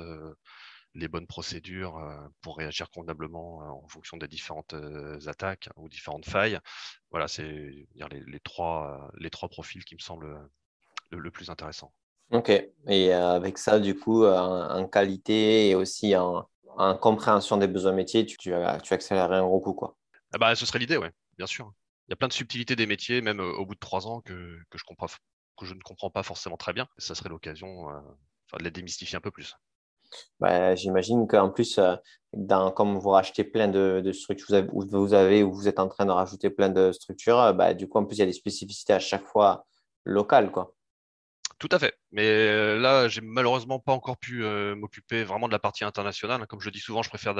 [0.96, 5.88] les bonnes procédures euh, pour réagir convenablement euh, en fonction des différentes euh, attaques ou
[5.88, 6.58] différentes failles.
[7.10, 7.86] Voilà, c'est les,
[8.26, 10.50] les, trois, les trois profils qui me semblent
[11.10, 11.92] le, plus intéressant.
[12.32, 12.50] Ok,
[12.88, 16.48] et avec ça, du coup, en, qualité et aussi en,
[17.00, 19.96] compréhension des besoins métiers, tu, tu, tu accélérerais un gros coup, quoi.
[20.34, 21.72] Ah bah, ce serait l'idée, oui, bien sûr.
[22.08, 24.58] Il y a plein de subtilités des métiers, même au bout de trois ans, que,
[24.70, 25.06] que je, comprends,
[25.56, 26.88] que je ne comprends pas forcément très bien.
[26.98, 27.86] Ça serait l'occasion
[28.58, 29.56] de les démystifier un peu plus.
[30.40, 31.96] Bah, j'imagine qu'en plus, euh,
[32.74, 36.06] comme vous rachetez plein de, structures, vous avez, vous avez, ou vous êtes en train
[36.06, 38.32] de rajouter plein de structures, euh, bah, du coup, en plus, il y a des
[38.32, 39.66] spécificités à chaque fois
[40.04, 40.50] locales.
[40.50, 40.74] Quoi.
[41.58, 41.94] Tout à fait.
[42.12, 44.44] Mais euh, là, j'ai malheureusement pas encore pu
[44.76, 46.46] m'occuper vraiment de la partie internationale.
[46.46, 47.34] Comme je dis souvent, je préfère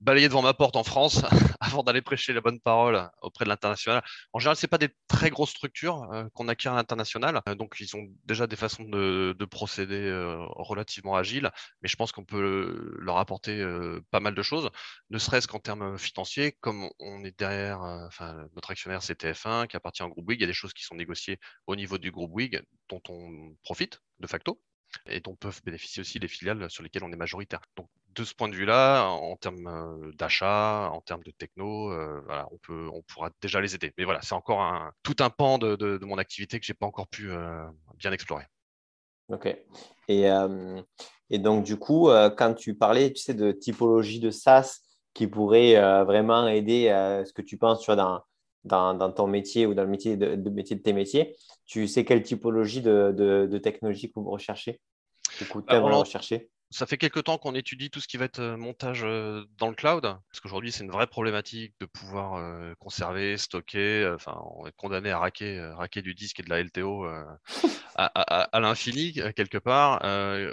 [0.00, 1.22] balayer devant ma porte en France
[1.60, 4.02] avant d'aller prêcher la bonne parole auprès de l'international.
[4.32, 7.76] En général, c'est pas des très grosses structures euh, qu'on acquiert à l'international, euh, donc
[7.80, 11.50] ils ont déjà des façons de, procéder euh, relativement agiles,
[11.82, 13.64] mais je pense qu'on peut leur apporter
[14.10, 14.70] pas mal de choses,
[15.10, 19.76] ne serait-ce qu'en termes financiers, comme on est derrière, enfin notre actionnaire c'est TF1 qui
[19.76, 22.10] appartient au groupe WIG, il y a des choses qui sont négociées au niveau du
[22.10, 24.60] groupe WIG dont on profite de facto
[25.06, 27.60] et dont peuvent bénéficier aussi les filiales sur lesquelles on est majoritaire.
[27.76, 27.88] Donc
[28.22, 31.88] de ce point de vue-là, en termes d'achat, en termes de techno,
[32.24, 33.92] voilà, on, peut, on pourra déjà les aider.
[33.98, 36.76] Mais voilà, c'est encore un, tout un pan de, de, mon activité que je n'ai
[36.76, 37.30] pas encore pu
[37.96, 38.44] bien explorer.
[39.28, 39.46] Ok.
[40.08, 40.26] Et,
[41.30, 44.80] et, donc, du coup, quand tu parlais, tu sais, de typologie de SaaS
[45.14, 48.22] qui pourrait vraiment aider à ce que tu penses tu vois, dans,
[48.64, 52.04] dans, dans, ton métier ou dans le métier de, métier de tes métiers, tu sais
[52.04, 53.12] quelle typologie de,
[53.48, 54.80] de technologie que vous recherchez
[55.38, 56.50] Du coup, tu rechercher?
[56.70, 60.02] Ça fait quelques temps qu'on étudie tout ce qui va être montage dans le cloud,
[60.02, 64.10] parce qu'aujourd'hui c'est une vraie problématique de pouvoir conserver, stocker.
[64.14, 67.06] Enfin, on est condamné à raquer, raquer du disque et de la LTO
[67.96, 70.00] à, à, l'infini quelque part,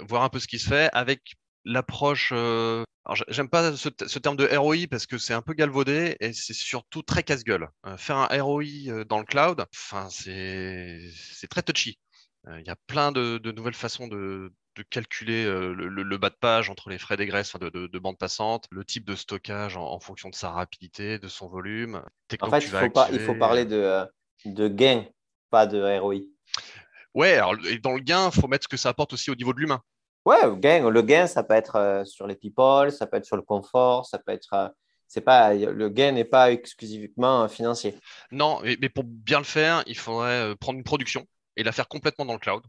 [0.06, 2.32] voir un peu ce qui se fait avec l'approche.
[3.28, 7.02] J'aime pas ce, terme de ROI parce que c'est un peu galvaudé et c'est surtout
[7.02, 7.68] très casse-gueule.
[7.98, 11.10] faire un ROI dans le cloud, enfin c'est
[11.50, 11.98] très touchy.
[12.48, 16.68] Il y a plein de, de nouvelles façons de, de calculer le, bas de page
[16.70, 20.34] entre les frais d'égresse de, de, bande passante, le type de stockage en, fonction de
[20.34, 22.02] sa rapidité, de son volume.
[22.40, 24.04] En fait, il faut, pas, il faut parler de,
[24.44, 25.04] de gain,
[25.50, 26.20] pas de ROI.
[27.14, 29.34] Ouais, alors et dans le gain, il faut mettre ce que ça apporte aussi au
[29.34, 29.80] niveau de l'humain.
[30.26, 33.42] Ouais, gain, le gain, ça peut être sur les people, ça peut être sur le
[33.42, 34.74] confort, ça peut être.
[35.06, 37.94] c'est pas, le gain n'est pas exclusivement financier.
[38.30, 41.26] Non, mais, mais, pour bien le faire, il faudrait prendre une production
[41.56, 42.62] et la faire complètement dans le cloud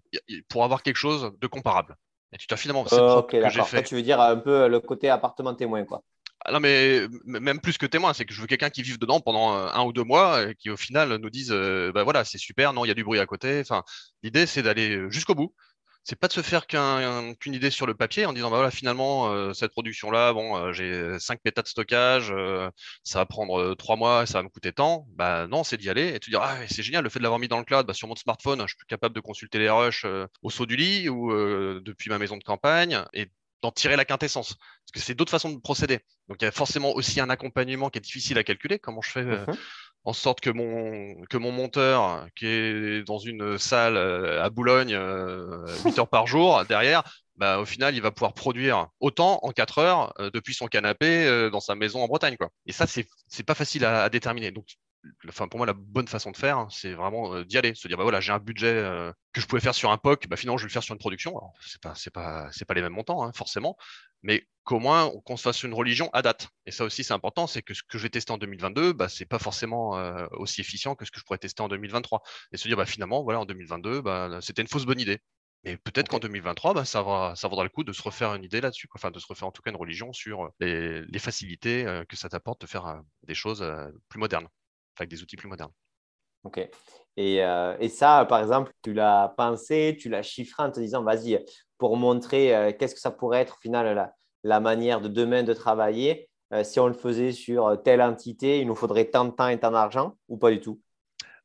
[0.49, 1.95] pour avoir quelque chose de comparable.
[2.33, 3.67] Et tu t'as finalement Ok, d'accord.
[3.85, 6.03] Tu veux dire un peu le côté appartement témoin, quoi.
[6.45, 9.19] Ah non, mais même plus que témoin, c'est que je veux quelqu'un qui vive dedans
[9.19, 12.23] pendant euh, un ou deux mois et qui au final nous dise euh, bah voilà,
[12.23, 13.59] c'est super, non, il y a du bruit à côté.
[13.59, 13.83] Enfin,
[14.23, 15.53] l'idée, c'est d'aller jusqu'au bout.
[16.07, 19.29] C'est pas de se faire qu'une idée sur le papier en disant bah voilà finalement
[19.29, 22.69] euh, cette production là bon euh, j'ai 5 pétas de stockage euh,
[23.03, 25.05] ça va prendre 3 mois ça va me coûter tant.
[25.15, 27.39] Bah non c'est d'y aller et te dire ah c'est génial le fait de l'avoir
[27.39, 29.69] mis dans le cloud bah, sur mon smartphone je suis plus capable de consulter les
[29.69, 30.05] rushs
[30.41, 31.29] au saut du lit ou
[31.81, 33.29] depuis ma maison de campagne et
[33.63, 34.53] d'en tirer la quintessence.
[34.53, 35.99] Parce que c'est d'autres façons de procéder.
[36.29, 38.77] Donc il y a forcément aussi un accompagnement qui est difficile à calculer.
[38.77, 39.45] Comment je fais mmh
[40.03, 45.65] en sorte que mon, monteur, qui est dans une salle euh, à Boulogne 8 euh,
[45.97, 47.03] heures par jour, derrière,
[47.35, 51.49] bah, au final, il va pouvoir produire autant en 4 heures euh, depuis son canapé
[51.51, 52.37] dans sa maison en Bretagne.
[52.65, 54.51] Et ça, c'est pas facile à, à, déterminer.
[54.51, 54.65] Donc,
[55.27, 57.73] enfin, pour moi, la bonne façon de faire, hein, c'est vraiment d'y aller.
[57.75, 58.83] Se dire, bah, voilà, j'ai un budget
[59.33, 60.99] que je pouvais faire sur un POC, bah, finalement, je vais le faire sur une
[60.99, 61.39] production.
[61.61, 63.77] Ce n'est pas, pas, pas les mêmes montants, hein, forcément.
[64.23, 66.49] Mais qu'au moins qu'on se fasse une religion à date.
[66.65, 69.07] Et ça aussi, c'est important, c'est que ce que je vais tester en 2022, bah,
[69.07, 72.21] ce n'est pas forcément euh, aussi efficient que ce que je pourrais tester en 2023.
[72.51, 75.19] Et se dire, bah, finalement, voilà, en 2022, bah, c'était une fausse bonne idée.
[75.63, 78.43] Et peut-être qu'en 2023, bah, ça, va, ça vaudra le coup de se refaire une
[78.43, 82.03] idée là-dessus, enfin de se refaire en tout cas une religion sur les, facilités euh,
[82.05, 83.65] que ça t'apporte de faire euh, des choses
[84.09, 84.47] plus modernes,
[85.01, 85.71] avec des outils plus modernes.
[86.43, 86.59] Ok.
[87.17, 91.43] Et, et, ça, par exemple, tu l'as pensé, tu l'as chiffré en te disant, vas-y,
[91.77, 95.53] pour montrer qu'est-ce que ça pourrait être au final là la manière de demain de
[95.53, 99.31] travailler, euh, si on le faisait sur euh, telle entité, il nous faudrait tant de
[99.31, 100.81] temps et tant d'argent ou pas du tout?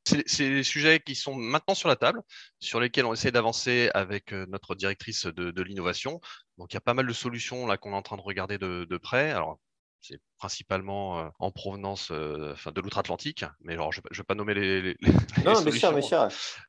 [0.05, 2.21] C'est des sujets qui sont maintenant sur la table,
[2.59, 6.21] sur lesquels on essaie d'avancer avec euh, notre directrice de, l'innovation.
[6.59, 8.59] Donc, il y a pas mal de solutions là qu'on est en train de regarder
[8.59, 9.31] de, de près.
[9.31, 9.61] Alors,
[10.03, 13.45] c'est principalement euh, en provenance euh, de l'outre-Atlantique.
[13.61, 14.97] Mais alors, je ne vais pas nommer les, les,
[15.45, 15.71] non, mais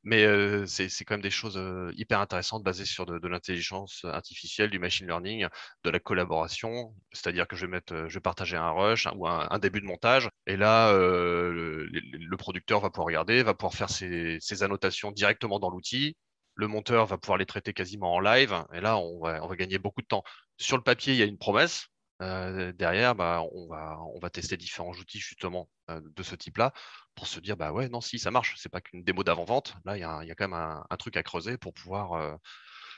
[0.03, 1.59] Mais euh, c'est quand même des choses
[1.97, 5.47] hyper intéressantes basées sur de, l'intelligence artificielle, du machine learning,
[5.83, 6.93] de la collaboration.
[7.11, 10.29] C'est-à-dire que je vais, mettre, je vais partager un rush ou un, début de montage.
[10.45, 15.69] Et là, le, producteur va pouvoir regarder, va pouvoir faire ses, ses annotations directement dans
[15.69, 16.15] l'outil.
[16.55, 18.63] Le monteur va pouvoir les traiter quasiment en live.
[18.73, 20.23] Et là, on va, on va gagner beaucoup de temps.
[20.57, 21.87] Sur le papier, il y a une promesse
[22.23, 26.71] euh, derrière, bah, on, va, tester différents outils justement euh, de ce type-là
[27.15, 29.75] pour se dire, bah ouais, non, si ça marche, c'est pas qu'une démo d'avant-vente.
[29.85, 32.35] Là, il y, a, quand même un, truc à creuser pour pouvoir euh,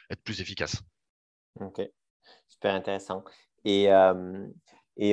[0.10, 0.82] être plus efficace.
[1.60, 1.82] Ok,
[2.48, 3.24] super intéressant.
[3.64, 3.90] Et,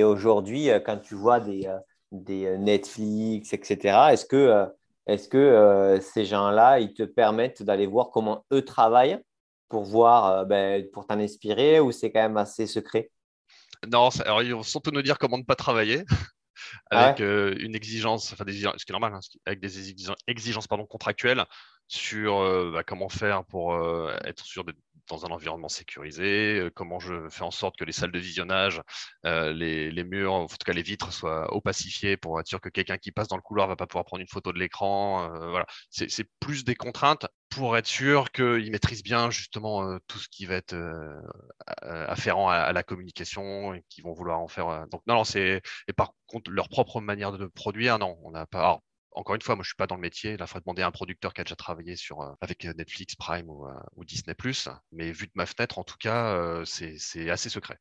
[0.03, 1.67] aujourd'hui, quand tu vois des,
[2.11, 4.67] Netflix, etc., est-ce que,
[5.07, 9.19] est-ce que ces gens-là, ils te permettent d'aller voir comment eux travaillent
[9.69, 13.09] pour voir, ben, pour t'en inspirer ou c'est quand même assez secret?
[13.91, 16.03] Non, alors ils vont surtout nous dire comment ne pas travailler.
[16.91, 19.89] avec euh, une exigence, enfin des, ce qui est normal, hein, avec des
[20.27, 21.45] exigences, pardon, contractuelles
[21.87, 24.73] sur euh, bah, comment faire pour euh, être sûr de,
[25.09, 28.81] dans un environnement sécurisé, euh, comment je fais en sorte que les salles de visionnage,
[29.25, 32.97] euh, les, murs, en tout cas les vitres soient opacifiées pour être sûr que quelqu'un
[32.97, 35.33] qui passe dans le couloir va pas pouvoir prendre une photo de l'écran.
[35.33, 40.27] Euh, voilà, c'est plus des contraintes pour être sûr qu'ils maîtrisent bien justement tout ce
[40.27, 40.75] qui va être
[41.77, 44.87] afférent à, la communication et qu'ils vont vouloir en faire.
[44.91, 48.47] Donc non, non c'est et par contre leur propre manière de produire, non, on n'a
[48.47, 48.81] pas
[49.15, 50.37] encore une fois, moi, je suis pas dans le métier.
[50.37, 52.73] Là, il faudrait demander à un producteur qui a déjà travaillé sur, euh, avec euh,
[52.73, 54.35] Netflix, Prime ou, euh, ou Disney+.
[54.91, 57.77] Mais vu de ma fenêtre, en tout cas, c'est assez secret.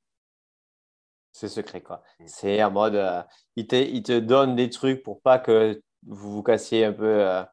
[1.33, 2.03] C'est secret, quoi.
[2.21, 2.25] Mm.
[2.27, 6.43] C'est en mode, il, te, il, te, donne des trucs pour pas que vous vous
[6.43, 7.45] cassiez un peu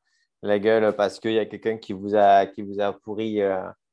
[0.41, 3.39] la gueule parce qu'il y a quelqu'un qui vous a, qui vous a pourri,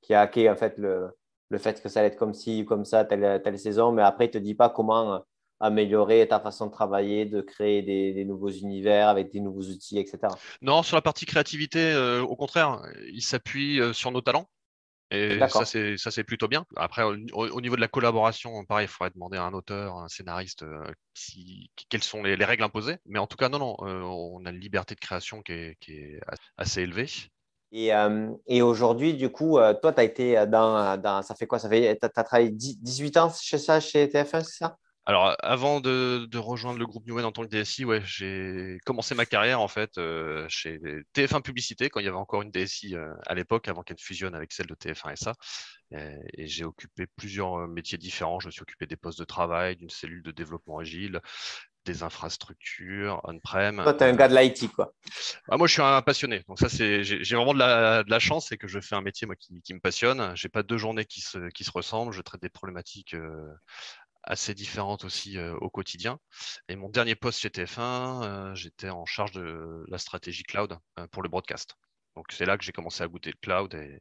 [0.02, 1.10] qui a hacké en fait le,
[1.50, 4.26] le fait que ça allait être comme ci, comme ça, telle, telle saison, mais après,
[4.26, 5.22] il te dit pas comment
[5.60, 10.32] améliorer ta façon de travailler, de créer des, nouveaux univers avec des nouveaux outils, etc.
[10.62, 14.48] Non, sur la partie créativité, euh, au contraire, il s'appuie euh, sur nos talents.
[15.12, 16.66] Et ça, c'est plutôt bien.
[16.74, 20.64] Après, au, niveau de la collaboration, pareil, il faudrait demander à un auteur, un scénariste,
[20.64, 20.84] euh,
[21.88, 22.96] quelles sont les, règles imposées.
[23.06, 26.20] Mais en tout cas, non, non, on a une liberté de création qui est,
[26.56, 27.06] assez élevée.
[27.70, 27.92] Et,
[28.48, 31.60] et aujourd'hui, du coup, toi, tu as été dans, dans, Ça fait quoi?
[31.60, 31.96] Ça fait.
[32.00, 34.76] Tu as, travaillé 18 ans chez ça, chez TF1, c'est ça?
[35.08, 39.24] Alors, avant de, rejoindre le groupe Newen en tant que DSI, ouais, j'ai commencé ma
[39.24, 40.80] carrière en fait euh, chez
[41.14, 44.34] TF1 Publicité quand il y avait encore une DSI euh, à l'époque, avant qu'elle fusionne
[44.34, 45.34] avec celle de TF1 SA.
[45.92, 48.40] Et, et j'ai occupé plusieurs euh, métiers différents.
[48.40, 51.20] Je me suis occupé des postes de travail, d'une cellule de développement agile,
[51.84, 53.80] des infrastructures on-prem.
[53.84, 54.92] Toi, tu es un gars de l'IT, quoi.
[55.48, 56.42] Ah, moi, je suis un passionné.
[56.48, 59.02] Donc, ça, c'est, j'ai, vraiment de la, de la chance, c'est que je fais un
[59.02, 60.32] métier moi, qui, qui me passionne.
[60.34, 62.12] J'ai pas deux journées qui se, qui se ressemblent.
[62.12, 63.14] Je traite des problématiques
[64.26, 66.18] assez différentes aussi euh, au quotidien.
[66.68, 71.06] Et mon dernier poste chez TF1, euh, j'étais en charge de la stratégie cloud euh,
[71.10, 71.74] pour le broadcast.
[72.16, 74.00] Donc c'est là que j'ai commencé à goûter le cloud et,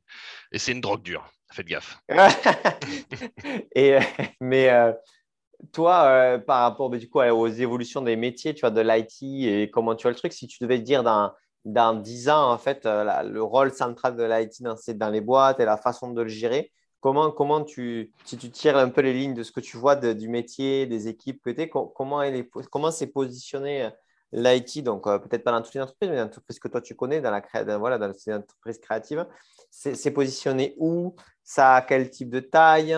[0.57, 1.29] c'est une drogue dure.
[1.51, 1.99] Faites gaffe.
[4.41, 4.69] mais
[5.73, 9.95] toi, par rapport du coup, aux évolutions des métiers, tu vois, de l'IT et comment
[9.95, 11.33] tu vois le truc, si tu devais dire dans
[11.65, 15.65] dans 10 ans, en fait, le rôle central de l'IT dans, dans les boîtes et
[15.65, 16.71] la façon de le gérer
[17.05, 19.95] Comment, comment tu, si tu tires un peu les lignes de ce que tu vois
[19.95, 21.47] du métier, des équipes
[21.93, 23.91] comment, est, comment s'est positionné
[24.31, 26.95] l'IT, donc euh, peut-être pas dans toutes les entreprises, mais dans l'entreprise que toi tu
[26.95, 29.23] connais, dans, la, voilà, dans les entreprises créatives,
[29.69, 31.15] c'est positionné où?
[31.43, 32.97] Ça a quel type de taille?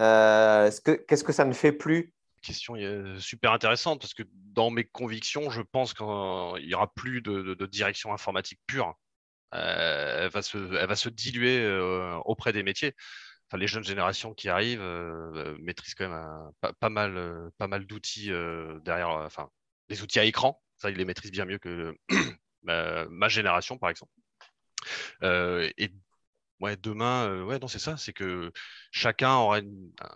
[0.00, 0.70] Euh,
[1.06, 2.12] Qu'est-ce que ça ne fait plus?
[2.42, 2.74] Question
[3.20, 8.12] super intéressante parce que dans mes convictions, je pense qu'il n'y aura plus de, direction
[8.12, 8.98] informatique pure.
[9.54, 11.64] Euh, elle, va se, diluer
[12.24, 12.96] auprès des métiers.
[13.52, 14.82] Les jeunes générations qui arrivent
[15.60, 18.30] maîtrisent quand même pas, mal, pas mal d'outils
[18.82, 19.48] derrière, enfin,
[19.88, 21.96] des outils à écran ça, il les maîtrise bien mieux que
[22.62, 24.12] ma, génération, par exemple.
[25.22, 25.70] Euh,
[26.64, 28.50] ouais, demain, euh, ouais, non, c'est ça, c'est que
[28.90, 29.60] chacun aura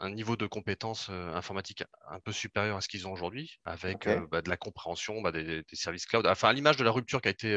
[0.00, 4.08] un niveau de compétence euh, informatique un peu supérieur à ce qu'ils ont aujourd'hui, avec
[4.30, 6.26] bah, de la compréhension bah, des, services cloud.
[6.26, 7.54] Enfin, à l'image de la rupture qui a été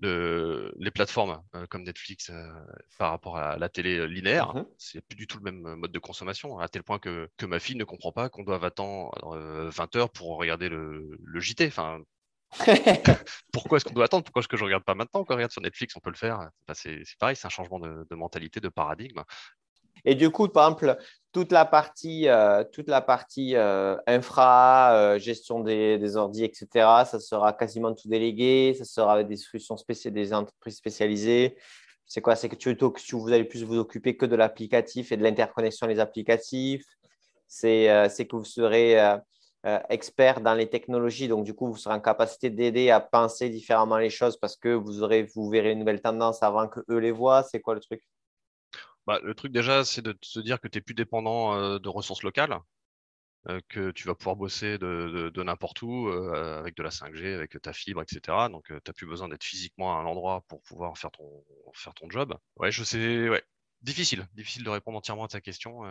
[0.00, 2.30] de, les plateformes comme Netflix
[2.98, 5.98] par rapport à la télé linéaire, mmh c'est plus du tout le même mode de
[5.98, 9.12] consommation, à tel point que, que ma fille ne comprend pas qu'on doit attendre
[9.70, 11.66] 20 heures pour regarder le, le JT.
[11.66, 12.00] Enfin,
[13.52, 14.24] Pourquoi est-ce qu'on doit attendre?
[14.24, 15.24] Pourquoi est-ce que je ne regarde pas maintenant?
[15.24, 16.50] Quand on regarde sur Netflix, on peut le faire.
[16.74, 19.22] c'est pareil, c'est un changement de, mentalité, de paradigme.
[20.04, 20.96] Et du coup, par exemple,
[21.32, 26.66] toute la partie, euh, toute la partie euh, infra, euh, gestion des, des ordis, etc.,
[27.04, 28.74] ça sera quasiment tout délégué.
[28.76, 31.56] Ça sera avec des solutions spéciales, des entreprises spécialisées.
[32.04, 32.36] C'est quoi?
[32.36, 32.76] C'est que tu,
[33.12, 36.84] vous allez plus vous occuper que de l'applicatif et de l'interconnexion des applicatifs.
[37.46, 37.86] C'est
[38.28, 38.98] que vous serez
[39.64, 41.28] euh, expert dans les technologies.
[41.28, 44.70] Donc, du coup, vous serez en capacité d'aider à penser différemment les choses parce que
[44.70, 47.44] vous, aurez, vous verrez une nouvelle tendance avant que eux les voient.
[47.44, 48.02] C'est quoi le truc?
[49.06, 51.88] Bah, Le truc, déjà, c'est de se dire que tu n'es plus dépendant euh, de
[51.88, 52.58] ressources locales,
[53.48, 57.72] euh, que tu vas pouvoir bosser de, n'importe où avec de la 5G, avec ta
[57.72, 58.48] fibre, etc.
[58.50, 61.94] Donc, tu n'as plus besoin d'être physiquement à un endroit pour pouvoir faire ton, faire
[61.94, 62.36] ton job.
[62.56, 63.44] Ouais, je sais, ouais.
[63.80, 65.84] Difficile, difficile de répondre entièrement à ta question.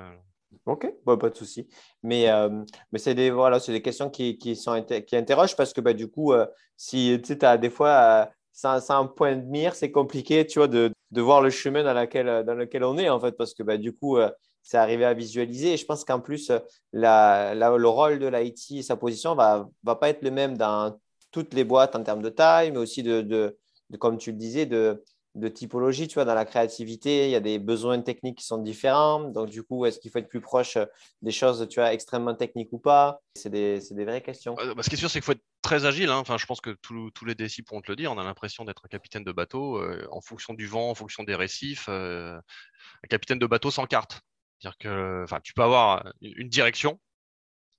[0.66, 1.68] Ok, bah, pas de souci.
[2.04, 2.50] Mais, euh,
[2.92, 6.10] mais c'est des, voilà, des questions qui, qui, sont, qui interrogent parce que bah, du
[6.10, 6.46] coup, euh,
[6.78, 8.28] si tu as des fois,
[8.66, 11.94] euh, un point de mire, c'est compliqué tu vois, de, de, voir le chemin dans,
[11.94, 14.18] laquelle, dans lequel on est en fait parce que bah, du coup,
[14.62, 15.74] c'est arrivé à visualiser.
[15.74, 16.52] Et je pense qu'en plus,
[16.94, 20.58] la, le rôle de l'IT et sa position ne va, va pas être le même
[20.58, 20.96] dans
[21.32, 23.58] toutes les boîtes en termes de taille, mais aussi de, de
[24.00, 25.04] comme tu le disais, de,
[25.36, 28.58] de typologie, tu vois, dans la créativité, il y a des besoins techniques qui sont
[28.58, 29.30] différents.
[29.30, 30.78] Donc, du coup, est-ce qu'il faut être plus proche
[31.22, 33.22] des choses, tu vois, extrêmement techniques ou pas?
[33.36, 34.56] C'est des, vraies questions.
[34.56, 36.10] Bah, ce qui est sûr, c'est qu'il faut être très agile.
[36.10, 36.18] Hein.
[36.18, 38.12] Enfin, je pense que tous les DSI pourront te le dire.
[38.12, 41.24] On a l'impression d'être un capitaine de bateau euh, en fonction du vent, en fonction
[41.24, 41.86] des récifs.
[41.88, 44.22] Euh, un capitaine de bateau sans carte.
[44.60, 47.00] C'est-à-dire que, tu peux avoir une direction,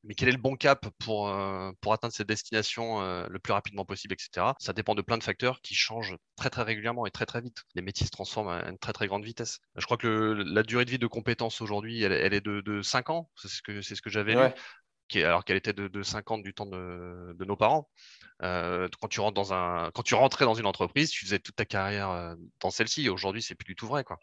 [0.05, 3.53] mais quel est le bon cap pour, euh, pour atteindre cette destination euh, le plus
[3.53, 4.53] rapidement possible, etc.
[4.59, 7.63] Ça dépend de plein de facteurs qui changent très très régulièrement et très très vite.
[7.75, 9.61] Les métiers se transforment à une très très grande vitesse.
[9.77, 13.11] Je crois que la durée de vie de compétences aujourd'hui, elle, est de, de 5
[13.11, 13.31] ans.
[13.37, 14.55] C'est ce que, c'est ce que j'avais lu.
[15.09, 17.89] Qui, alors qu'elle était de, de 50 du temps de, de nos parents.
[18.43, 21.57] Euh, quand tu rentres dans un, quand tu rentrais dans une entreprise, tu faisais toute
[21.57, 23.09] ta carrière dans celle-ci.
[23.09, 24.19] Aujourd'hui, c'est plus du tout vrai, quoi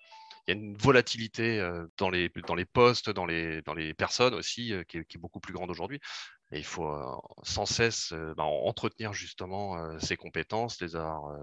[0.49, 1.61] il y a une volatilité
[1.97, 5.53] dans les, dans les postes, dans les, dans les personnes aussi, qui est, beaucoup plus
[5.53, 5.99] grande aujourd'hui.
[6.51, 6.91] Et il faut
[7.43, 11.37] sans cesse bah, entretenir justement ces compétences, les avoir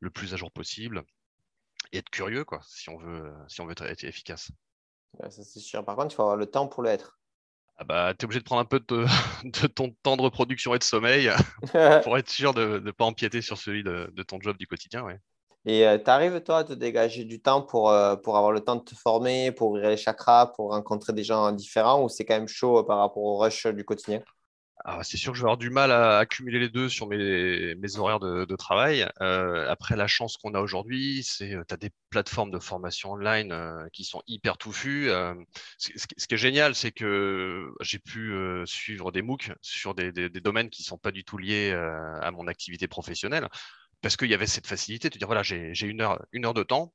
[0.00, 1.04] le plus à jour possible
[1.92, 4.50] et être curieux, quoi, si on veut, si on veut être, efficace.
[5.18, 5.84] ça, c'est sûr.
[5.84, 7.18] Par contre, il faut avoir le temps pour l'être.
[7.76, 9.06] Ah bah, tu es obligé de prendre un peu de,
[9.44, 11.30] de, ton temps de reproduction et de sommeil
[12.04, 15.02] pour être sûr de ne pas empiéter sur celui de, de, ton job du quotidien.
[15.02, 15.18] Ouais.
[15.66, 18.60] Et euh, tu arrives, toi, à te dégager du temps pour, euh, pour avoir le
[18.60, 22.24] temps de te former, pour ouvrir les chakras, pour rencontrer des gens différents, ou c'est
[22.24, 24.22] quand même chaud euh, par rapport au rush du quotidien?
[24.82, 27.74] Ah, c'est sûr que je vais avoir du mal à accumuler les deux sur mes,
[27.74, 29.06] mes horaires de, de travail.
[29.18, 33.54] après, la chance qu'on a aujourd'hui, c'est que tu as des plateformes de formation online
[33.92, 35.10] qui sont hyper touffues.
[35.76, 40.40] ce, qui est génial, c'est que j'ai pu suivre des MOOC sur des, des, des,
[40.40, 43.48] domaines qui ne sont pas du tout liés à mon activité professionnelle
[44.02, 46.62] parce qu'il y avait cette facilité de dire voilà, j'ai une heure, une heure de
[46.62, 46.92] temps.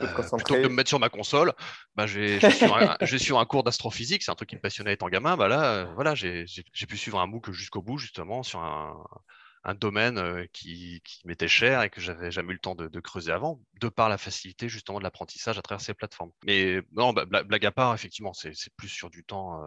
[0.00, 1.52] Euh, plutôt que de me mettre sur ma console,
[1.94, 5.36] bah, je, vais, suivre un, cours d'astrophysique, c'est un truc qui me passionnait étant gamin.
[5.36, 6.44] Bah là, euh, voilà, j'ai
[6.88, 11.90] pu suivre un MOOC jusqu'au bout, justement, sur un, domaine euh, qui, m'était cher et
[11.90, 15.04] que j'avais jamais eu le temps de, creuser avant, de par la facilité justement de
[15.04, 16.30] l'apprentissage à travers ces plateformes.
[16.44, 19.60] Mais non, bah, blague à part, effectivement, c'est plus sur du temps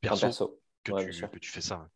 [0.00, 1.88] perso, Que, tu, que, tu, fais ça.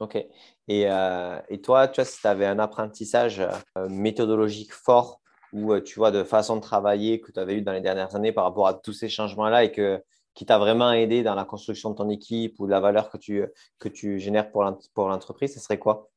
[0.00, 0.16] Ok.
[0.16, 5.20] Et, euh, et, toi, tu vois, si tu avais un apprentissage euh, méthodologique fort
[5.52, 8.16] ou euh, tu vois, de façon de travailler que tu avais eu dans les dernières
[8.16, 11.44] années par rapport à tous ces changements-là et que, qui t'a vraiment aidé dans la
[11.44, 13.44] construction de ton équipe ou de la valeur que tu,
[13.78, 14.64] que tu génères pour
[15.08, 16.08] l'entreprise, ce serait quoi?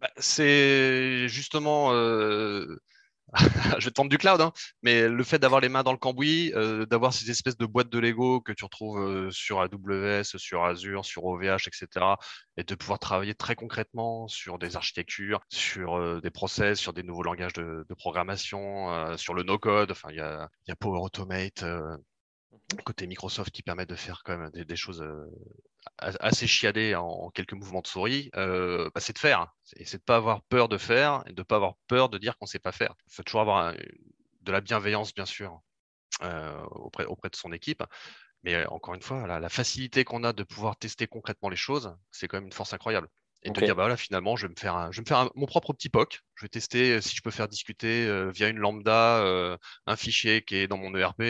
[0.00, 1.90] Bah, C'est justement
[3.78, 4.52] je vais te vendre du cloud, hein,
[4.82, 7.90] mais le fait d'avoir les mains dans le cambouis, euh, d'avoir ces espèces de boîtes
[7.90, 12.06] de Lego que tu retrouves euh, sur AWS, sur Azure, sur OVH, etc.,
[12.56, 17.02] et de pouvoir travailler très concrètement sur des architectures, sur euh, des process, sur des
[17.02, 19.90] nouveaux langages de, programmation, sur le no-code.
[19.90, 21.64] Enfin, il y a, Power Automate
[22.84, 25.04] côté Microsoft qui permet de faire quand même des, choses
[25.98, 29.52] assez chiadées en, quelques mouvements de souris, bah, c'est de faire.
[29.76, 32.08] Et c'est de ne pas avoir peur de faire et de ne pas avoir peur
[32.08, 32.94] de dire qu'on ne sait pas faire.
[33.06, 33.74] Il faut toujours avoir
[34.42, 35.60] de la bienveillance, bien sûr,
[36.70, 37.82] auprès, auprès de son équipe.
[38.42, 42.28] Mais encore une fois, la facilité qu'on a de pouvoir tester concrètement les choses, c'est
[42.28, 43.08] quand même une force incroyable
[43.42, 45.46] et de dire bah voilà finalement je vais me faire je vais me faire mon
[45.46, 46.20] propre petit POC.
[46.34, 49.96] Je vais tester euh, si je peux faire discuter euh, via une lambda euh, un
[49.96, 51.22] fichier qui est dans mon ERP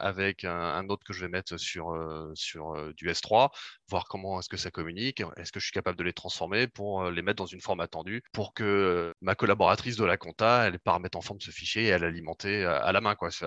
[0.00, 1.96] avec un, autre que je vais mettre sur
[2.34, 3.50] sur du S3
[3.88, 7.10] voir comment est-ce que ça communique est-ce que je suis capable de les transformer pour
[7.10, 10.94] les mettre dans une forme attendue pour que ma collaboratrice de la compta elle pas
[10.94, 13.30] remettre en forme ce fichier et à l'alimenter à la main quoi.
[13.30, 13.46] C'est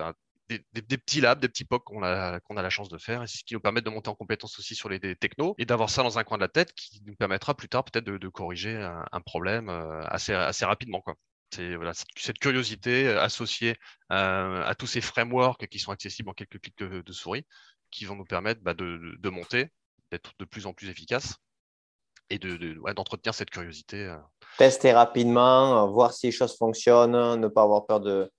[0.58, 3.54] des, petits labs, des petits POC qu'on a, la chance de faire, et ce qui
[3.54, 6.24] nous permet de monter en compétence aussi sur les, technos et d'avoir ça dans un
[6.24, 10.02] coin de la tête qui nous permettra plus tard peut-être de, corriger un, problème euh,
[10.06, 10.34] assez,
[10.64, 11.02] rapidement.
[11.52, 11.74] C'est
[12.16, 13.76] cette curiosité euh, associée
[14.12, 17.44] euh, à tous ces frameworks qui sont accessibles en quelques clics de, souris
[17.90, 19.70] qui vont nous permettre bah, de, de, monter,
[20.12, 21.36] d'être de plus en plus efficace
[22.30, 24.16] et d'entretenir cette curiosité.
[24.56, 28.30] Tester rapidement, voir si les choses fonctionnent, ne pas avoir peur de,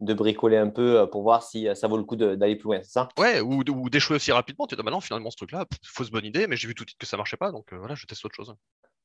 [0.00, 2.66] de bricoler un peu euh, pour voir si euh, ça vaut le coup d'aller plus
[2.66, 3.08] loin, c'est ça?
[3.18, 4.66] Ouais, ou, d'échouer aussi rapidement.
[4.66, 6.84] Tu te dis, bah non, finalement, ce truc-là, fausse bonne idée, mais j'ai vu tout
[6.84, 8.54] de suite que ça marchait pas, donc euh, voilà, je teste autre chose.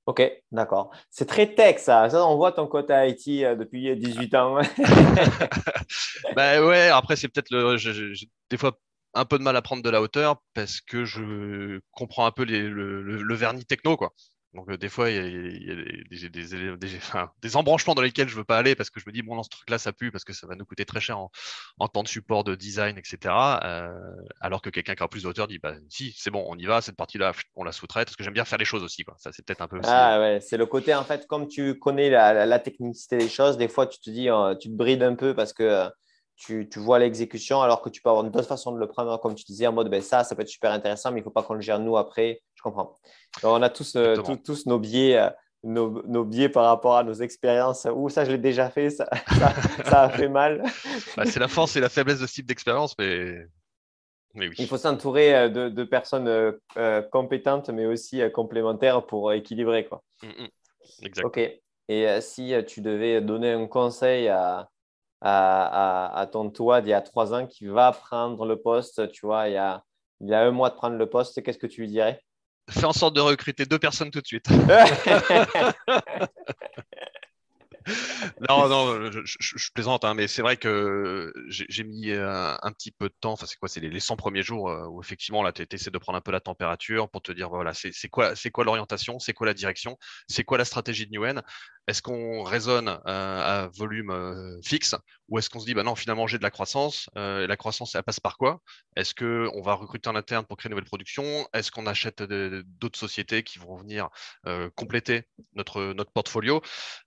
[0.05, 0.21] Ok,
[0.51, 0.91] d'accord.
[1.09, 2.09] C'est très tech, ça.
[2.09, 4.57] Ça, on voit ton côté IT depuis 18 ans.
[6.35, 7.77] bah ouais, après, c'est peut-être le.
[8.49, 8.77] des fois
[9.13, 12.43] un peu de mal à prendre de la hauteur parce que je comprends un peu
[12.43, 14.13] les, le, vernis techno, quoi.
[14.53, 18.75] Donc des fois, il y a, des, embranchements dans lesquels je ne veux pas aller
[18.75, 20.55] parce que je me dis, bon, dans ce truc-là, ça pue parce que ça va
[20.55, 23.33] nous coûter très cher en, temps de support, de design, etc.
[23.63, 23.89] Euh,
[24.41, 26.65] alors que quelqu'un qui a plus de hauteur dit, bah, si, c'est bon, on y
[26.65, 29.03] va, cette partie-là, on la sous-traite parce que j'aime bien faire les choses aussi.
[29.03, 29.15] Quoi.
[29.17, 32.11] Ça, c'est peut-être un peu Ah ouais, c'est le côté, en fait, comme tu connais
[32.11, 35.33] la, technicité des choses, des fois, tu te dis, euh, tu te brides un peu
[35.33, 35.89] parce que
[36.43, 39.45] tu, vois l'exécution alors que tu peux avoir d'autres façons de le prendre, comme tu
[39.45, 41.43] disais, en mode ben, ça, ça peut être super intéressant, mais il ne faut pas
[41.43, 42.41] qu'on le gère nous après.
[42.55, 42.97] Je comprends.
[43.43, 45.17] on a tous, euh, tous nos biais.
[45.17, 45.29] Euh,
[45.65, 47.87] nos, biais par rapport à nos expériences.
[47.95, 49.07] Ou ça, je l'ai déjà fait, ça,
[49.85, 50.61] ça, a fait mal.
[51.15, 53.45] Bah, c'est la force et la faiblesse de ce type d'expérience, mais...
[54.33, 54.55] mais oui.
[54.57, 56.59] Il faut s'entourer euh, de, personnes
[57.13, 59.85] compétentes, mais aussi complémentaires pour équilibrer.
[59.85, 60.03] Quoi.
[60.21, 61.05] Mm, mm.
[61.05, 61.25] Exact.
[61.25, 61.39] Ok.
[61.87, 64.69] Et si tu devais donner un conseil à,
[65.23, 69.47] à, ton toit d'il y a trois ans qui va prendre le poste, tu vois,
[69.47, 69.83] il y a,
[70.21, 72.21] il y a un mois de prendre le poste, qu'est-ce que tu lui dirais?
[72.69, 74.47] Fais en sorte de recruter deux personnes tout de suite.
[78.49, 83.09] non, non, je, plaisante, hein, mais c'est vrai que j'ai mis euh, un, petit peu
[83.09, 83.33] de temps.
[83.33, 85.97] Enfin, c'est quoi C'est les, 100 premiers jours euh, où effectivement, là, tu essaies de
[85.97, 89.47] prendre un peu la température pour te dire voilà, c'est quoi, quoi l'orientation C'est quoi
[89.47, 89.97] la direction
[90.27, 91.41] C'est quoi la stratégie de Newen
[91.87, 94.95] Est-ce qu'on raisonne euh, à volume fixe
[95.27, 97.95] ou est-ce qu'on se dit bah non, finalement, j'ai de la croissance et La croissance,
[97.95, 98.61] elle passe par quoi?
[98.95, 101.47] Est-ce qu'on va recruter en interne pour créer une nouvelle production?
[101.53, 104.09] Est-ce qu'on achète d'autres sociétés qui vont venir
[104.75, 105.23] compléter
[105.53, 106.61] notre, notre portfolio?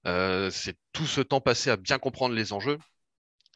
[0.05, 2.79] C'est tout ce temps passé à bien comprendre les enjeux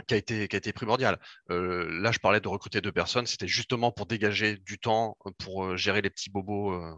[0.07, 1.19] qui a été, qui a été primordial.
[1.51, 5.65] Euh, là, je parlais de recruter deux personnes, c'était justement pour dégager du temps pour
[5.65, 6.95] euh, gérer les petits bobos euh,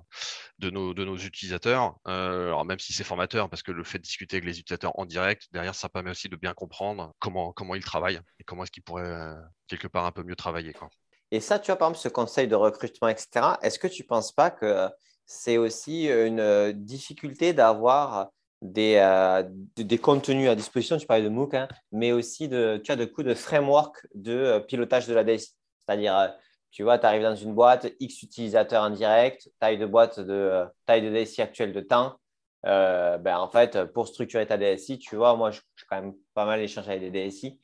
[0.59, 1.97] de, nos, de nos utilisateurs.
[2.05, 5.07] alors même si c'est formateur, parce que le fait de discuter avec les utilisateurs en
[5.07, 8.73] direct, derrière, ça permet aussi de bien comprendre comment, comment ils travaillent et comment est-ce
[8.73, 9.35] qu'ils pourraient
[9.69, 10.73] quelque part un peu mieux travailler.
[10.73, 10.89] Quoi.
[11.31, 14.09] Et ça, tu vois, par exemple, ce conseil de recrutement, etc., est-ce que tu ne
[14.09, 14.89] penses pas que
[15.25, 18.31] c'est aussi une difficulté d'avoir
[18.63, 19.43] euh,
[19.77, 23.05] des, contenus à disposition, tu parlais de MOOC, hein, mais aussi de, tu as de
[23.05, 25.53] coups de framework de euh, pilotage de la DSI.
[25.81, 26.29] C'est-à-dire, euh,
[26.71, 30.65] tu vois, tu arrives dans une boîte, X utilisateurs en direct, taille de boîte de
[30.87, 32.15] taille de DSI actuelle de temps.
[32.63, 36.47] ben, en fait, pour structurer ta DSI, tu vois, moi, je, suis quand même pas
[36.47, 37.59] mal échangé avec des DSI.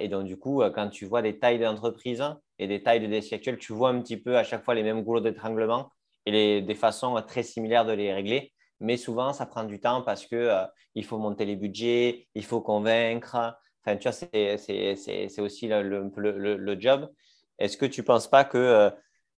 [0.00, 2.22] et donc, du coup, quand tu vois des tailles d'entreprise
[2.58, 4.82] et des tailles de DSI actuelles, tu vois un petit peu à chaque fois les
[4.82, 5.90] mêmes goulots d'étranglement
[6.26, 10.26] et des façons très similaires de les régler mais souvent, ça prend du temps parce
[10.26, 13.36] qu'il euh, faut monter les budgets, il faut convaincre.
[13.84, 17.10] Enfin, tu vois, c'est aussi le, le, le, job.
[17.58, 18.90] Est-ce que tu ne penses pas que euh,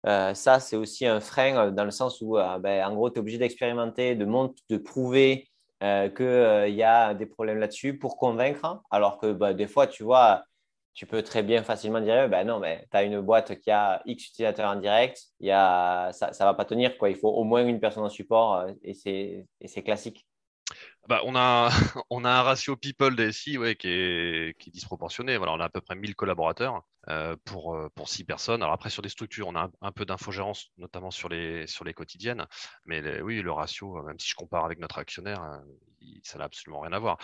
[0.06, 3.18] euh, ça, c'est aussi un frein dans le sens où, ben, en gros, tu es
[3.20, 5.48] obligé d'expérimenter, de, de prouver
[5.80, 10.44] qu'il y a des problèmes là-dessus pour convaincre, alors que ben, des fois, tu vois,
[10.96, 14.02] tu peux très bien facilement dire ben non, mais tu as une boîte qui a
[14.06, 16.96] X utilisateurs en direct, y a, ça ne va pas tenir.
[16.96, 17.10] Quoi.
[17.10, 20.26] Il faut au moins une personne en support euh, et c'est classique.
[21.06, 21.68] bah, on, a,
[22.10, 25.36] on a un ratio people DSI ouais, qui, est, qui est disproportionné.
[25.36, 28.62] Voilà, on a à peu près 1000 collaborateurs euh, pour, euh, pour 6 personnes.
[28.62, 31.92] Alors après, sur des structures, on a un, peu d'infogérance, notamment sur les, sur les
[31.92, 32.46] quotidiennes.
[32.86, 35.60] Mais oui, le ratio, même si je compare avec notre actionnaire,
[36.22, 37.18] ça n'a absolument rien à voir.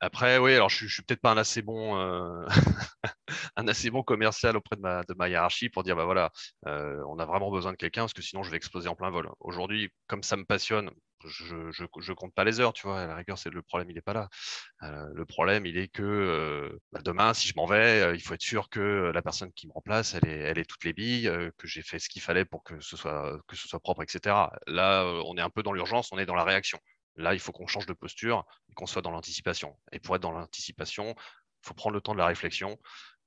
[0.00, 2.46] Après, oui, alors je, ne suis peut-être pas un assez bon, euh,
[3.56, 6.30] un assez bon commercial auprès de ma, de ma hiérarchie pour dire, bah voilà,
[6.66, 9.10] euh, on a vraiment besoin de quelqu'un parce que sinon je vais exploser en plein
[9.10, 9.28] vol.
[9.40, 10.90] Aujourd'hui, comme ça me passionne,
[11.24, 13.00] je, je, compte pas les heures, tu vois.
[13.00, 14.28] À la rigueur, c'est le problème, il n'est pas là.
[14.84, 18.42] Euh, le problème, il est que bah, demain, si je m'en vais, il faut être
[18.42, 21.66] sûr que la personne qui me remplace, elle est, elle est toutes les billes, que
[21.66, 24.50] j'ai fait ce qu'il fallait pour que ce soit, que ce soit propre, etc.
[24.68, 26.78] Là, on est un peu dans l'urgence, on est dans la réaction.
[27.16, 29.76] Là, il faut qu'on change de posture et qu'on soit dans l'anticipation.
[29.92, 32.78] Et pour être dans l'anticipation, il faut prendre le temps de la réflexion.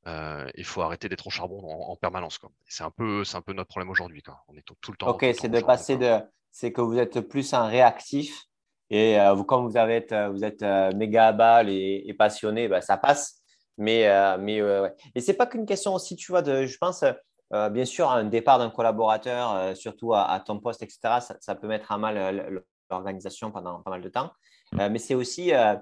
[0.07, 2.39] Euh, il faut arrêter d'être au charbon en, permanence.
[2.67, 4.23] C'est un peu, c'est un peu notre problème aujourd'hui.
[4.47, 5.09] On est tout, le temps.
[5.09, 6.19] Ok, c'est de passer de,
[6.49, 8.45] c'est que vous êtes plus un réactif
[8.89, 12.81] et euh, vous, comme vous avez, vous êtes euh, méga à balle et, passionné, bah,
[12.81, 13.41] ça passe.
[13.77, 14.07] Mais,
[14.37, 14.93] mais ouais.
[15.15, 17.03] et c'est pas qu'une question aussi, tu vois, de, je pense.
[17.71, 21.91] bien sûr, un départ d'un collaborateur, surtout à, ton poste, etc., ça, ça, peut mettre
[21.91, 24.31] à mal l'organisation pendant pas mal de temps.
[24.79, 25.75] Euh, mais c'est aussi, euh,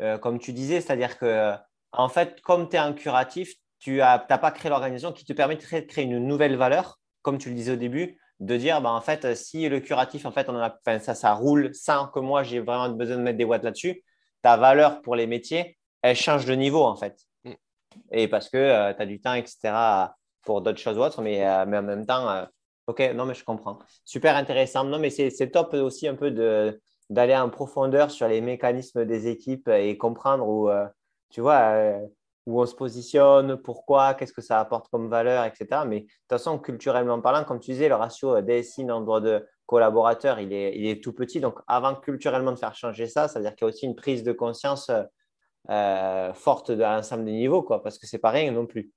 [0.00, 1.52] euh, comme tu disais, c'est-à-dire que,
[1.92, 5.56] en fait, comme tu es un curatif, tu n'as pas créé l'organisation qui te permet
[5.56, 9.00] de créer une nouvelle valeur, comme tu le disais au début, de dire, bah, en
[9.00, 12.60] fait, si le curatif, en fait, on a, ça, ça roule sans que moi, j'ai
[12.60, 14.02] vraiment besoin de mettre des watts là-dessus,
[14.42, 17.18] ta valeur pour les métiers, elle change de niveau, en fait.
[17.44, 17.52] Mm.
[18.12, 19.72] Et parce que tu as du temps, etc.,
[20.42, 22.46] pour d'autres choses ou autres, mais, mais en même temps,
[22.86, 23.78] Ok, non, mais je comprends.
[24.04, 24.84] Super intéressant.
[24.84, 26.30] Non, mais c'est top aussi un peu
[27.10, 30.86] d'aller en profondeur sur les mécanismes des équipes et comprendre où, euh,
[31.30, 32.06] tu vois, euh,
[32.46, 35.84] où on se positionne, pourquoi, qu'est-ce que ça apporte comme valeur, etc.
[35.84, 40.38] Mais de toute façon, culturellement parlant, comme tu disais, le ratio DSI, nombre de collaborateurs,
[40.38, 41.40] il est, tout petit.
[41.40, 43.96] Donc, avant culturellement de faire changer ça, ça veut dire qu'il y a aussi une
[43.96, 44.92] prise de conscience
[45.70, 48.92] euh, forte de l'ensemble des niveaux, quoi, parce que c'est pas rien non plus.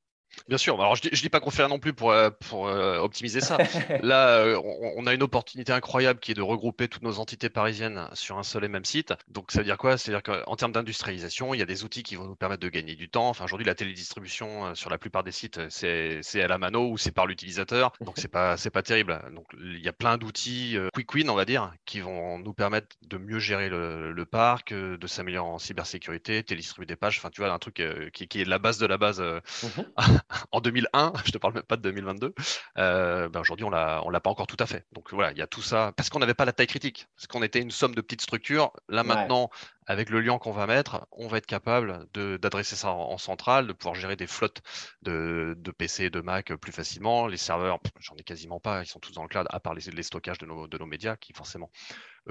[0.48, 0.80] Bien sûr.
[0.80, 3.42] Alors, je ne dis, pas qu'on fait rien non plus pour, euh, pour euh, optimiser
[3.42, 3.58] ça.
[4.02, 4.60] Là, euh,
[4.96, 8.44] on, a une opportunité incroyable qui est de regrouper toutes nos entités parisiennes sur un
[8.44, 9.14] seul et même site.
[9.28, 9.98] Donc, ça veut dire quoi?
[9.98, 12.96] C'est-à-dire qu'en termes d'industrialisation, il y a des outils qui vont nous permettre de gagner
[12.96, 13.30] du temps.
[13.30, 17.12] Enfin, aujourd'hui, la télédistribution sur la plupart des sites, c'est à la mano ou c'est
[17.12, 17.92] par l'utilisateur.
[18.02, 19.22] Donc, c'est pas c'est pas terrible.
[19.34, 22.96] Donc, il y a plein d'outils quick win, on va dire, qui vont nous permettre
[23.04, 27.18] de mieux gérer le, parc, de s'améliorer en cybersécurité, télédistribuer des pages.
[27.18, 29.22] Enfin, tu vois, un truc qui, qui, est la base de la base.
[29.22, 29.82] Mmh
[30.52, 32.34] en 2001, je te parle même pas de 2022,
[32.78, 34.86] euh, ben aujourd'hui on l'a, on l'a pas encore tout à fait.
[34.94, 37.28] Donc voilà, il y a tout ça parce qu'on n'avait pas la taille critique, parce
[37.28, 38.72] qu'on était une somme de petites structures.
[38.88, 39.50] Là maintenant,
[39.90, 43.74] avec le lien qu'on va mettre, on va être capable d'adresser ça en, centrale, de
[43.74, 44.62] pouvoir gérer des flottes
[45.02, 47.26] de, PC et de Mac plus facilement.
[47.26, 50.04] Les serveurs, j'en ai quasiment pas, ils sont tous dans le cloud, à part les,
[50.04, 51.72] stockages de nos, médias qui forcément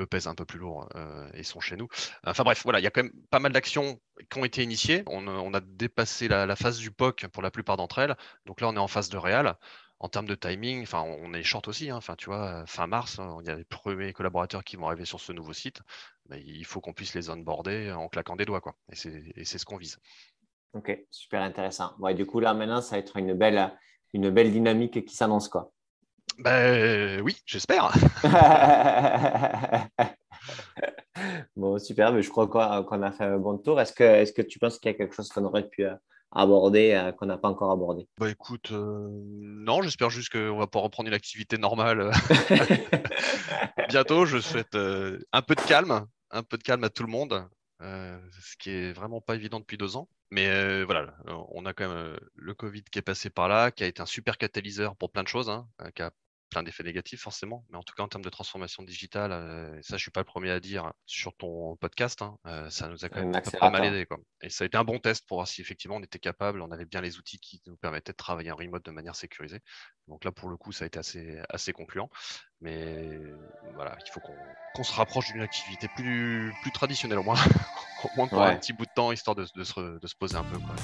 [0.09, 1.88] pèsent un peu plus lourd euh, et sont chez nous.
[2.24, 4.00] Enfin bref, voilà, il y a quand même pas mal d'actions
[4.30, 5.02] qui ont été initiées.
[5.09, 8.16] On, a dépassé la, phase du POC pour la plupart d'entre elles.
[8.46, 9.56] Donc là, on est en phase de réal.
[10.01, 11.90] En termes de timing, enfin, on est short aussi.
[11.90, 11.96] Hein.
[11.96, 15.05] Enfin, tu vois, fin mars, hein, il y a les premiers collaborateurs qui vont arriver
[15.05, 15.80] sur ce nouveau site.
[16.28, 18.76] Mais il faut qu'on puisse les onboarder en claquant des doigts, quoi.
[18.92, 18.94] Et
[19.44, 19.99] c'est ce qu'on vise.
[20.74, 21.94] Ok, super intéressant.
[21.99, 23.72] Ouais, du coup, là, maintenant, ça va être une belle,
[24.12, 25.72] une belle dynamique qui s'annonce, quoi.
[26.38, 27.92] Ben oui, j'espère.
[31.57, 33.80] bon, super, mais je crois qu'on a fait un bon tour.
[33.80, 35.94] Est-ce que, est que tu penses qu'il y a quelque chose qu'on aurait pu euh,
[36.32, 40.66] aborder, euh, qu'on n'a pas encore abordé Bah écoute, euh, non, j'espère juste qu'on va
[40.66, 42.10] pouvoir reprendre une activité normale
[43.88, 44.26] bientôt.
[44.26, 47.46] Je souhaite un peu de calme, un peu de calme à tout le monde,
[47.80, 50.08] ce qui est vraiment pas évident depuis deux ans.
[50.30, 51.14] Mais voilà,
[51.52, 54.06] on a quand même le Covid qui est passé par là, qui a été un
[54.06, 56.10] super catalyseur pour plein de choses, hein, qui a
[56.49, 59.96] plein d'effets négatifs forcément, mais en tout cas en termes de transformation digitale, euh, ça
[59.96, 63.09] je suis pas le premier à dire sur ton podcast, hein, euh, ça nous a
[63.09, 64.07] quand même pas mal aidé.
[64.07, 64.18] Quoi.
[64.42, 66.70] Et ça a été un bon test pour voir si effectivement on était capable, on
[66.70, 69.61] avait bien les outils qui nous permettaient de travailler en remote de manière sécurisée.
[70.07, 72.11] Donc là pour le coup ça a été assez, assez concluant.
[72.61, 73.20] Mais
[73.74, 77.36] voilà, il faut qu'on se rapproche d'une activité plus, plus traditionnelle au moins,
[78.05, 80.36] au moins pour un petit bout de temps, histoire de, de, se, de se poser
[80.36, 80.59] un peu.
[80.59, 80.74] Quoi.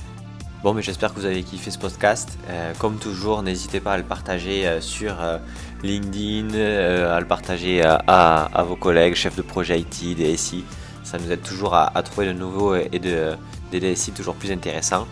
[0.65, 2.39] Bon, mais j'espère que vous avez kiffé ce podcast.
[2.49, 5.37] Euh, comme toujours, n'hésitez pas à le partager euh, sur euh,
[5.83, 10.65] LinkedIn, à le partager à, vos collègues, chefs de projet IT, DSI.
[11.03, 13.35] Ça nous aide toujours à, trouver de nouveaux et de,
[13.73, 15.07] des DSI toujours plus intéressants.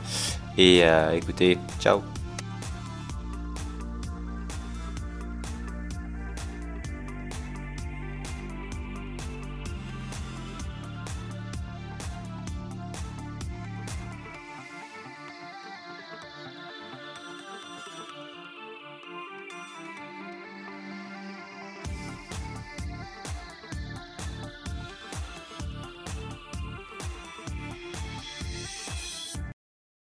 [0.57, 2.01] Et écoutez, ciao